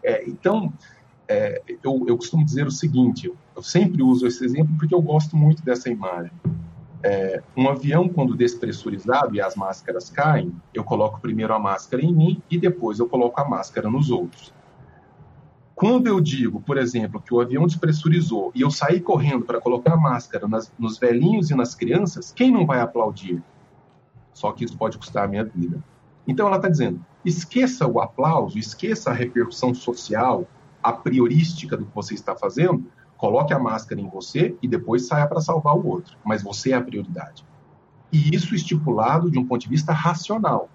É, 0.00 0.22
então, 0.28 0.72
é, 1.26 1.60
eu, 1.82 2.04
eu 2.06 2.16
costumo 2.16 2.44
dizer 2.44 2.68
o 2.68 2.70
seguinte: 2.70 3.32
eu 3.56 3.62
sempre 3.64 4.00
uso 4.00 4.28
esse 4.28 4.44
exemplo 4.44 4.72
porque 4.78 4.94
eu 4.94 5.02
gosto 5.02 5.36
muito 5.36 5.60
dessa 5.64 5.90
imagem. 5.90 6.30
É, 7.08 7.40
um 7.56 7.68
avião, 7.68 8.08
quando 8.08 8.34
despressurizado 8.34 9.36
e 9.36 9.40
as 9.40 9.54
máscaras 9.54 10.10
caem, 10.10 10.52
eu 10.74 10.82
coloco 10.82 11.20
primeiro 11.20 11.54
a 11.54 11.58
máscara 11.58 12.02
em 12.02 12.12
mim 12.12 12.42
e 12.50 12.58
depois 12.58 12.98
eu 12.98 13.08
coloco 13.08 13.40
a 13.40 13.48
máscara 13.48 13.88
nos 13.88 14.10
outros. 14.10 14.52
Quando 15.72 16.08
eu 16.08 16.20
digo, 16.20 16.60
por 16.60 16.76
exemplo, 16.76 17.22
que 17.22 17.32
o 17.32 17.40
avião 17.40 17.64
despressurizou 17.64 18.50
e 18.56 18.62
eu 18.62 18.72
saí 18.72 19.00
correndo 19.00 19.44
para 19.44 19.60
colocar 19.60 19.92
a 19.92 19.96
máscara 19.96 20.48
nas, 20.48 20.72
nos 20.76 20.98
velhinhos 20.98 21.48
e 21.48 21.54
nas 21.54 21.76
crianças, 21.76 22.32
quem 22.32 22.50
não 22.50 22.66
vai 22.66 22.80
aplaudir? 22.80 23.40
Só 24.34 24.50
que 24.50 24.64
isso 24.64 24.76
pode 24.76 24.98
custar 24.98 25.26
a 25.26 25.28
minha 25.28 25.44
vida. 25.44 25.80
Então 26.26 26.48
ela 26.48 26.56
está 26.56 26.68
dizendo: 26.68 27.00
esqueça 27.24 27.86
o 27.86 28.00
aplauso, 28.00 28.58
esqueça 28.58 29.10
a 29.10 29.14
repercussão 29.14 29.72
social, 29.72 30.44
a 30.82 30.92
priorística 30.92 31.76
do 31.76 31.86
que 31.86 31.94
você 31.94 32.14
está 32.14 32.34
fazendo, 32.34 32.84
Coloque 33.16 33.52
a 33.52 33.58
máscara 33.58 34.00
em 34.00 34.08
você 34.08 34.56
e 34.60 34.68
depois 34.68 35.06
saia 35.06 35.26
para 35.26 35.40
salvar 35.40 35.74
o 35.74 35.86
outro. 35.86 36.16
Mas 36.24 36.42
você 36.42 36.72
é 36.72 36.76
a 36.76 36.82
prioridade. 36.82 37.44
E 38.12 38.34
isso 38.34 38.54
estipulado 38.54 39.30
de 39.30 39.38
um 39.38 39.46
ponto 39.46 39.62
de 39.62 39.68
vista 39.68 39.92
racional. 39.92 40.68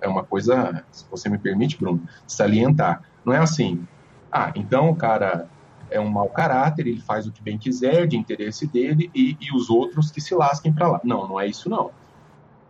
É 0.00 0.08
uma 0.08 0.24
coisa, 0.24 0.84
se 0.90 1.04
você 1.10 1.28
me 1.28 1.38
permite, 1.38 1.76
Bruno, 1.78 2.02
salientar. 2.26 3.02
Não 3.24 3.34
é 3.34 3.38
assim, 3.38 3.86
ah, 4.32 4.50
então 4.54 4.90
o 4.90 4.96
cara 4.96 5.48
é 5.90 6.00
um 6.00 6.08
mau 6.08 6.28
caráter, 6.28 6.86
ele 6.86 7.00
faz 7.00 7.26
o 7.26 7.32
que 7.32 7.42
bem 7.42 7.58
quiser, 7.58 8.06
de 8.06 8.16
interesse 8.16 8.66
dele, 8.66 9.10
e, 9.14 9.36
e 9.40 9.54
os 9.54 9.70
outros 9.70 10.10
que 10.10 10.20
se 10.20 10.34
lasquem 10.34 10.72
para 10.72 10.88
lá. 10.88 11.00
Não, 11.04 11.28
não 11.28 11.40
é 11.40 11.46
isso 11.46 11.68
não. 11.68 11.90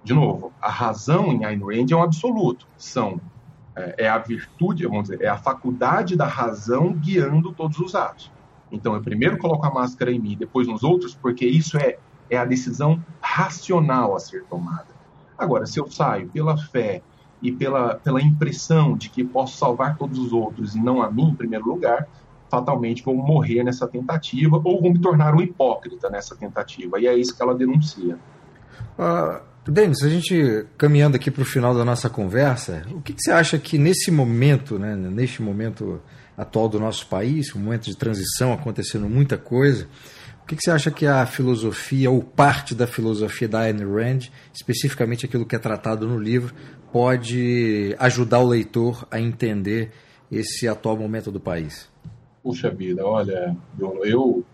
De 0.03 0.15
novo, 0.15 0.53
a 0.61 0.71
razão 0.71 1.33
em 1.33 1.45
Ayn 1.45 1.61
Rand 1.61 1.87
é 1.91 1.97
um 1.97 2.03
absoluto. 2.03 2.67
São, 2.77 3.21
é, 3.75 4.05
é 4.05 4.09
a 4.09 4.19
virtude, 4.19 4.87
vamos 4.87 5.09
dizer, 5.09 5.23
é 5.23 5.29
a 5.29 5.37
faculdade 5.37 6.17
da 6.17 6.27
razão 6.27 6.93
guiando 6.93 7.53
todos 7.53 7.79
os 7.79 7.95
atos. 7.95 8.31
Então 8.71 8.95
eu 8.95 9.03
primeiro 9.03 9.39
coloco 9.39 9.67
a 9.67 9.73
máscara 9.73 10.11
em 10.11 10.19
mim, 10.19 10.37
depois 10.39 10.67
nos 10.67 10.83
outros, 10.83 11.15
porque 11.15 11.47
isso 11.47 11.79
é, 11.79 11.97
é 12.29 12.37
a 12.37 12.45
decisão 12.45 13.03
racional 13.21 14.15
a 14.15 14.21
ser 14.21 14.45
tomada. 14.45 14.99
Agora, 15.37 15.67
se 15.67 15.79
eu 15.79 15.89
saio 15.91 16.29
pela 16.29 16.57
fé 16.57 17.03
e 17.41 17.53
pela, 17.53 17.95
pela 17.95 18.21
impressão 18.21 18.97
de 18.97 19.09
que 19.09 19.25
posso 19.25 19.57
salvar 19.57 19.97
todos 19.97 20.19
os 20.19 20.33
outros 20.33 20.75
e 20.75 20.81
não 20.81 21.01
a 21.01 21.11
mim 21.11 21.31
em 21.31 21.35
primeiro 21.35 21.67
lugar, 21.67 22.09
fatalmente 22.51 23.05
vou 23.05 23.15
morrer 23.15 23.63
nessa 23.63 23.87
tentativa 23.87 24.57
ou 24.57 24.81
vou 24.81 24.93
me 24.93 24.99
tornar 24.99 25.35
um 25.35 25.41
hipócrita 25.41 26.11
nessa 26.11 26.35
tentativa. 26.35 27.01
E 27.01 27.07
é 27.07 27.15
isso 27.15 27.37
que 27.37 27.43
ela 27.43 27.55
denuncia. 27.55 28.19
Uh, 28.99 29.41
Denis, 29.71 30.03
a 30.03 30.09
gente 30.09 30.67
caminhando 30.77 31.17
aqui 31.17 31.31
para 31.31 31.43
o 31.43 31.45
final 31.45 31.75
da 31.75 31.85
nossa 31.85 32.09
conversa, 32.09 32.85
o 32.91 33.01
que, 33.03 33.13
que, 33.13 33.23
você 33.23 33.31
acha 33.31 33.59
que 33.59 33.77
nesse 33.77 34.11
momento, 34.11 34.79
né, 34.79 34.97
neste 34.97 35.43
momento 35.43 36.01
atual 36.39 36.69
do 36.69 36.79
nosso 36.79 37.07
país, 37.09 37.55
um 37.55 37.59
momento 37.59 37.87
de 37.87 37.97
transição, 37.97 38.53
acontecendo 38.53 39.09
muita 39.09 39.37
coisa, 39.37 39.89
o 40.43 40.47
que, 40.47 40.55
que 40.57 40.63
você 40.63 40.71
acha 40.71 40.91
que 40.91 41.05
a 41.05 41.27
filosofia 41.27 42.11
ou 42.11 42.23
parte 42.23 42.75
da 42.75 42.87
filosofia 42.87 43.49
da 43.49 43.61
Ayn 43.63 43.85
Rand, 43.85 44.31
especificamente 44.55 45.27
aquilo 45.27 45.45
que 45.45 45.57
é 45.57 45.59
tratado 45.59 46.07
no 46.07 46.17
livro, 46.17 46.55
pode 46.93 47.95
ajudar 47.99 48.39
o 48.39 48.47
leitor 48.47 49.07
a 49.11 49.21
entender 49.21 49.91
esse 50.31 50.67
atual 50.69 50.97
momento 50.97 51.31
do 51.31 51.41
país? 51.41 51.91
Puxa 52.43 52.71
vida, 52.71 53.05
olha, 53.05 53.55
eu 54.05 54.45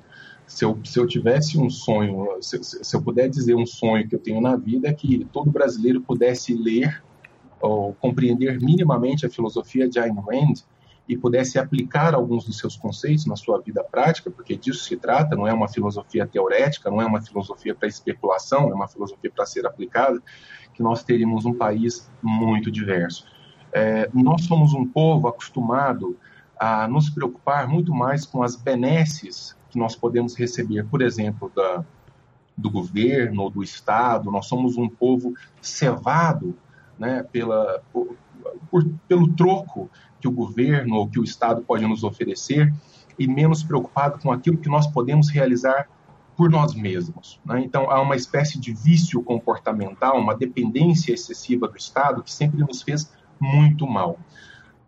se 0.46 0.64
eu, 0.64 0.78
se 0.84 0.98
eu 0.98 1.06
tivesse 1.06 1.58
um 1.58 1.70
sonho, 1.70 2.28
se, 2.40 2.62
se 2.62 2.96
eu 2.96 3.02
puder 3.02 3.28
dizer 3.28 3.54
um 3.54 3.66
sonho 3.66 4.08
que 4.08 4.14
eu 4.14 4.18
tenho 4.18 4.40
na 4.40 4.56
vida, 4.56 4.88
é 4.88 4.92
que 4.92 5.26
todo 5.32 5.50
brasileiro 5.50 6.00
pudesse 6.00 6.54
ler 6.54 7.02
ou 7.60 7.94
compreender 7.94 8.60
minimamente 8.60 9.24
a 9.24 9.30
filosofia 9.30 9.88
de 9.88 9.98
Ayn 9.98 10.14
Rand 10.14 10.54
e 11.08 11.16
pudesse 11.16 11.58
aplicar 11.58 12.14
alguns 12.14 12.44
dos 12.44 12.58
seus 12.58 12.76
conceitos 12.76 13.26
na 13.26 13.36
sua 13.36 13.60
vida 13.60 13.84
prática, 13.84 14.30
porque 14.30 14.56
disso 14.56 14.84
se 14.84 14.96
trata, 14.96 15.36
não 15.36 15.46
é 15.46 15.52
uma 15.52 15.68
filosofia 15.68 16.26
teorética, 16.26 16.90
não 16.90 17.00
é 17.00 17.06
uma 17.06 17.20
filosofia 17.20 17.74
para 17.74 17.88
especulação, 17.88 18.70
é 18.70 18.74
uma 18.74 18.88
filosofia 18.88 19.30
para 19.30 19.44
ser 19.44 19.66
aplicada, 19.66 20.22
que 20.72 20.82
nós 20.82 21.04
teríamos 21.04 21.44
um 21.44 21.54
país 21.54 22.10
muito 22.22 22.70
diverso. 22.70 23.26
É, 23.72 24.08
nós 24.14 24.44
somos 24.44 24.72
um 24.72 24.86
povo 24.86 25.28
acostumado 25.28 26.16
a 26.58 26.88
nos 26.88 27.10
preocupar 27.10 27.68
muito 27.68 27.92
mais 27.92 28.24
com 28.24 28.42
as 28.42 28.56
benesses 28.56 29.56
que 29.68 29.78
nós 29.78 29.94
podemos 29.94 30.34
receber, 30.36 30.86
por 30.86 31.02
exemplo, 31.02 31.52
da, 31.54 31.84
do 32.56 32.70
governo 32.70 33.42
ou 33.42 33.50
do 33.50 33.62
Estado. 33.62 34.30
Nós 34.30 34.46
somos 34.46 34.76
um 34.76 34.88
povo 34.88 35.34
cevado 35.60 36.56
né, 36.98 37.24
pela, 37.30 37.82
por, 37.92 38.16
por, 38.70 38.88
pelo 39.08 39.32
troco 39.34 39.90
que 40.24 40.28
o 40.28 40.32
governo 40.32 40.96
ou 40.96 41.06
que 41.06 41.20
o 41.20 41.24
Estado 41.24 41.60
pode 41.60 41.86
nos 41.86 42.02
oferecer 42.02 42.72
e 43.18 43.28
menos 43.28 43.62
preocupado 43.62 44.18
com 44.18 44.32
aquilo 44.32 44.56
que 44.56 44.70
nós 44.70 44.86
podemos 44.86 45.28
realizar 45.28 45.86
por 46.34 46.50
nós 46.50 46.74
mesmos. 46.74 47.38
Né? 47.44 47.60
Então, 47.60 47.90
há 47.90 48.00
uma 48.00 48.16
espécie 48.16 48.58
de 48.58 48.72
vício 48.72 49.22
comportamental, 49.22 50.18
uma 50.18 50.34
dependência 50.34 51.12
excessiva 51.12 51.68
do 51.68 51.76
Estado 51.76 52.22
que 52.22 52.32
sempre 52.32 52.60
nos 52.60 52.80
fez 52.80 53.12
muito 53.38 53.86
mal. 53.86 54.18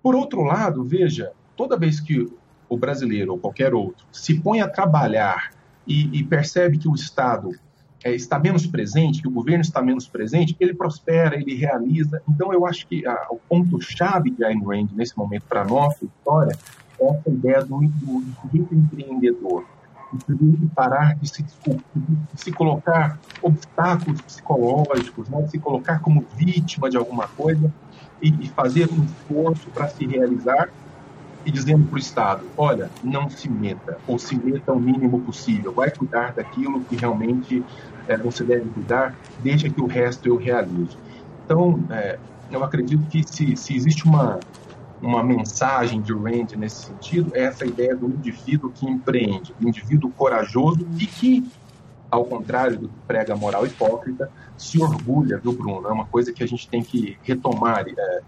Por 0.02 0.14
outro 0.14 0.42
lado, 0.42 0.82
veja, 0.82 1.32
toda 1.54 1.76
vez 1.76 2.00
que 2.00 2.32
o 2.66 2.78
brasileiro 2.78 3.32
ou 3.32 3.38
qualquer 3.38 3.74
outro 3.74 4.06
se 4.10 4.40
põe 4.40 4.62
a 4.62 4.68
trabalhar 4.68 5.50
e, 5.86 6.18
e 6.18 6.24
percebe 6.24 6.78
que 6.78 6.88
o 6.88 6.94
Estado 6.94 7.50
é, 8.04 8.14
está 8.14 8.38
menos 8.38 8.66
presente, 8.66 9.20
que 9.20 9.28
o 9.28 9.30
governo 9.30 9.62
está 9.62 9.82
menos 9.82 10.06
presente, 10.06 10.56
ele 10.60 10.74
prospera, 10.74 11.36
ele 11.36 11.54
realiza. 11.54 12.22
Então, 12.28 12.52
eu 12.52 12.66
acho 12.66 12.86
que 12.86 13.06
a, 13.06 13.26
o 13.30 13.38
ponto-chave 13.48 14.30
de 14.30 14.44
Ayn 14.44 14.62
Rand 14.62 14.88
nesse 14.94 15.16
momento 15.16 15.44
para 15.48 15.62
a 15.62 15.64
nossa 15.64 16.04
história 16.04 16.56
é 17.00 17.08
essa 17.08 17.30
ideia 17.30 17.62
do, 17.62 17.78
do, 17.78 18.20
do 18.52 18.74
empreendedor. 18.74 19.64
De 20.28 20.66
parar 20.68 21.16
de 21.16 21.28
se, 21.28 21.42
de 21.42 22.40
se 22.40 22.52
colocar 22.52 23.18
obstáculos 23.42 24.20
psicológicos, 24.20 25.28
né? 25.28 25.42
de 25.42 25.50
se 25.50 25.58
colocar 25.58 25.98
como 25.98 26.24
vítima 26.36 26.88
de 26.88 26.96
alguma 26.96 27.26
coisa 27.26 27.72
e, 28.22 28.28
e 28.28 28.48
fazer 28.48 28.88
um 28.90 29.04
esforço 29.04 29.68
para 29.70 29.88
se 29.88 30.06
realizar 30.06 30.70
e 31.46 31.50
dizendo 31.52 31.86
para 31.86 31.94
o 31.94 31.98
Estado: 31.98 32.44
olha, 32.58 32.90
não 33.02 33.30
se 33.30 33.48
meta, 33.48 33.98
ou 34.06 34.18
se 34.18 34.36
meta 34.36 34.72
o 34.72 34.80
mínimo 34.80 35.20
possível, 35.20 35.72
vai 35.72 35.90
cuidar 35.90 36.34
daquilo 36.34 36.80
que 36.84 36.96
realmente 36.96 37.64
é, 38.08 38.16
você 38.18 38.42
deve 38.42 38.68
cuidar, 38.70 39.14
deixa 39.38 39.70
que 39.70 39.80
o 39.80 39.86
resto 39.86 40.28
eu 40.28 40.36
realizo. 40.36 40.98
Então, 41.44 41.80
é, 41.90 42.18
eu 42.50 42.64
acredito 42.64 43.06
que 43.08 43.22
se, 43.26 43.56
se 43.56 43.76
existe 43.76 44.04
uma, 44.04 44.40
uma 45.00 45.22
mensagem 45.22 46.02
de 46.02 46.12
Rand 46.12 46.56
nesse 46.56 46.86
sentido, 46.86 47.30
é 47.32 47.44
essa 47.44 47.64
ideia 47.64 47.94
do 47.94 48.06
indivíduo 48.06 48.72
que 48.72 48.84
empreende, 48.84 49.54
do 49.58 49.68
indivíduo 49.68 50.10
corajoso 50.10 50.84
e 50.98 51.06
que, 51.06 51.48
ao 52.10 52.24
contrário 52.24 52.76
do 52.76 52.88
que 52.88 52.98
prega 53.06 53.34
a 53.34 53.36
moral 53.36 53.64
hipócrita, 53.64 54.28
se 54.56 54.82
orgulha, 54.82 55.38
viu, 55.38 55.52
Bruno? 55.52 55.86
É 55.86 55.92
uma 55.92 56.06
coisa 56.06 56.32
que 56.32 56.42
a 56.42 56.46
gente 56.46 56.68
tem 56.68 56.82
que 56.82 57.16
retomar, 57.22 57.84
é, 57.86 58.20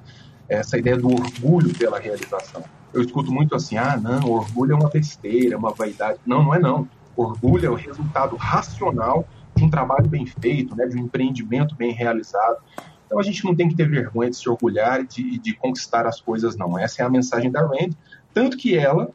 essa 0.48 0.78
ideia 0.78 0.96
do 0.96 1.08
orgulho 1.08 1.72
pela 1.74 1.98
realização 1.98 2.64
eu 2.92 3.02
escuto 3.02 3.30
muito 3.30 3.54
assim, 3.54 3.76
ah, 3.76 3.96
não, 3.96 4.30
orgulho 4.30 4.72
é 4.72 4.74
uma 4.74 4.88
besteira, 4.88 5.54
é 5.54 5.58
uma 5.58 5.72
vaidade. 5.72 6.18
Não, 6.26 6.42
não 6.42 6.54
é 6.54 6.58
não. 6.58 6.88
Orgulho 7.16 7.66
é 7.66 7.70
o 7.70 7.74
resultado 7.74 8.36
racional 8.36 9.26
de 9.54 9.64
um 9.64 9.70
trabalho 9.70 10.08
bem 10.08 10.24
feito, 10.24 10.74
né, 10.76 10.86
de 10.86 10.96
um 10.96 11.04
empreendimento 11.04 11.74
bem 11.74 11.92
realizado. 11.92 12.58
Então 13.06 13.18
a 13.18 13.22
gente 13.22 13.44
não 13.44 13.54
tem 13.54 13.68
que 13.68 13.74
ter 13.74 13.88
vergonha 13.88 14.30
de 14.30 14.36
se 14.36 14.48
orgulhar 14.48 15.00
e 15.00 15.06
de, 15.06 15.38
de 15.38 15.54
conquistar 15.54 16.06
as 16.06 16.20
coisas, 16.20 16.56
não. 16.56 16.78
Essa 16.78 17.02
é 17.02 17.06
a 17.06 17.10
mensagem 17.10 17.50
da 17.50 17.60
Rand. 17.60 17.90
Tanto 18.32 18.56
que 18.56 18.76
ela 18.76 19.10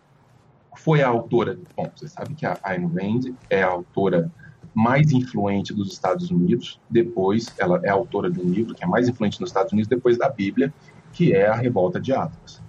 foi 0.75 1.01
a 1.01 1.07
autora. 1.07 1.57
Bom, 1.75 1.89
você 1.95 2.07
sabe 2.07 2.33
que 2.33 2.45
a 2.45 2.57
Ayn 2.63 2.87
Rand 2.87 3.33
é 3.49 3.63
a 3.63 3.67
autora 3.67 4.31
mais 4.73 5.11
influente 5.11 5.71
dos 5.71 5.93
Estados 5.93 6.31
Unidos, 6.31 6.79
depois, 6.89 7.53
ela 7.59 7.79
é 7.83 7.89
autora 7.89 8.31
de 8.31 8.39
um 8.39 8.49
livro 8.49 8.73
que 8.73 8.83
é 8.83 8.87
mais 8.87 9.07
influente 9.07 9.39
nos 9.39 9.51
Estados 9.51 9.71
Unidos 9.71 9.87
depois 9.87 10.17
da 10.17 10.27
Bíblia, 10.27 10.73
que 11.13 11.33
é 11.33 11.47
A 11.47 11.55
Revolta 11.55 11.99
de 11.99 12.11
Atlas. 12.11 12.61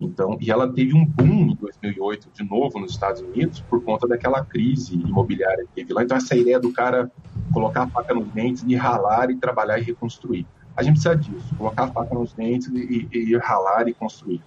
Então, 0.00 0.38
e 0.40 0.50
ela 0.50 0.72
teve 0.72 0.94
um 0.94 1.04
boom 1.04 1.50
em 1.50 1.56
2008 1.56 2.28
de 2.32 2.48
novo 2.48 2.78
nos 2.78 2.92
Estados 2.92 3.20
Unidos 3.20 3.60
por 3.68 3.82
conta 3.82 4.06
daquela 4.06 4.44
crise 4.44 4.94
imobiliária 4.94 5.64
que 5.64 5.72
teve 5.74 5.92
lá. 5.92 6.04
Então, 6.04 6.16
essa 6.16 6.36
ideia 6.36 6.60
do 6.60 6.72
cara 6.72 7.10
colocar 7.52 7.82
a 7.82 7.88
faca 7.88 8.14
nos 8.14 8.28
dentes 8.28 8.64
e 8.66 8.76
ralar 8.76 9.30
e 9.30 9.36
trabalhar 9.36 9.78
e 9.78 9.82
reconstruir. 9.82 10.46
A 10.76 10.82
gente 10.82 11.00
precisa 11.00 11.16
disso, 11.16 11.54
colocar 11.56 11.84
a 11.84 11.88
faca 11.88 12.14
nos 12.14 12.32
dentes 12.32 12.68
e, 12.68 13.08
e, 13.12 13.32
e 13.32 13.36
ralar 13.36 13.88
e 13.88 13.92
construir. 13.92 14.40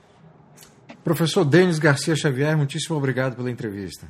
Professor 1.04 1.44
Denis 1.44 1.80
Garcia 1.80 2.16
Xavier, 2.16 2.56
muitíssimo 2.56 2.96
obrigado 2.96 3.36
pela 3.36 3.52
entrevista. 3.52 4.08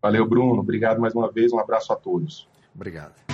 Valeu, 0.00 0.28
Bruno. 0.28 0.60
Obrigado 0.60 1.00
mais 1.00 1.14
uma 1.14 1.32
vez. 1.32 1.52
Um 1.52 1.58
abraço 1.58 1.92
a 1.92 1.96
todos. 1.96 2.46
Obrigado. 2.74 3.33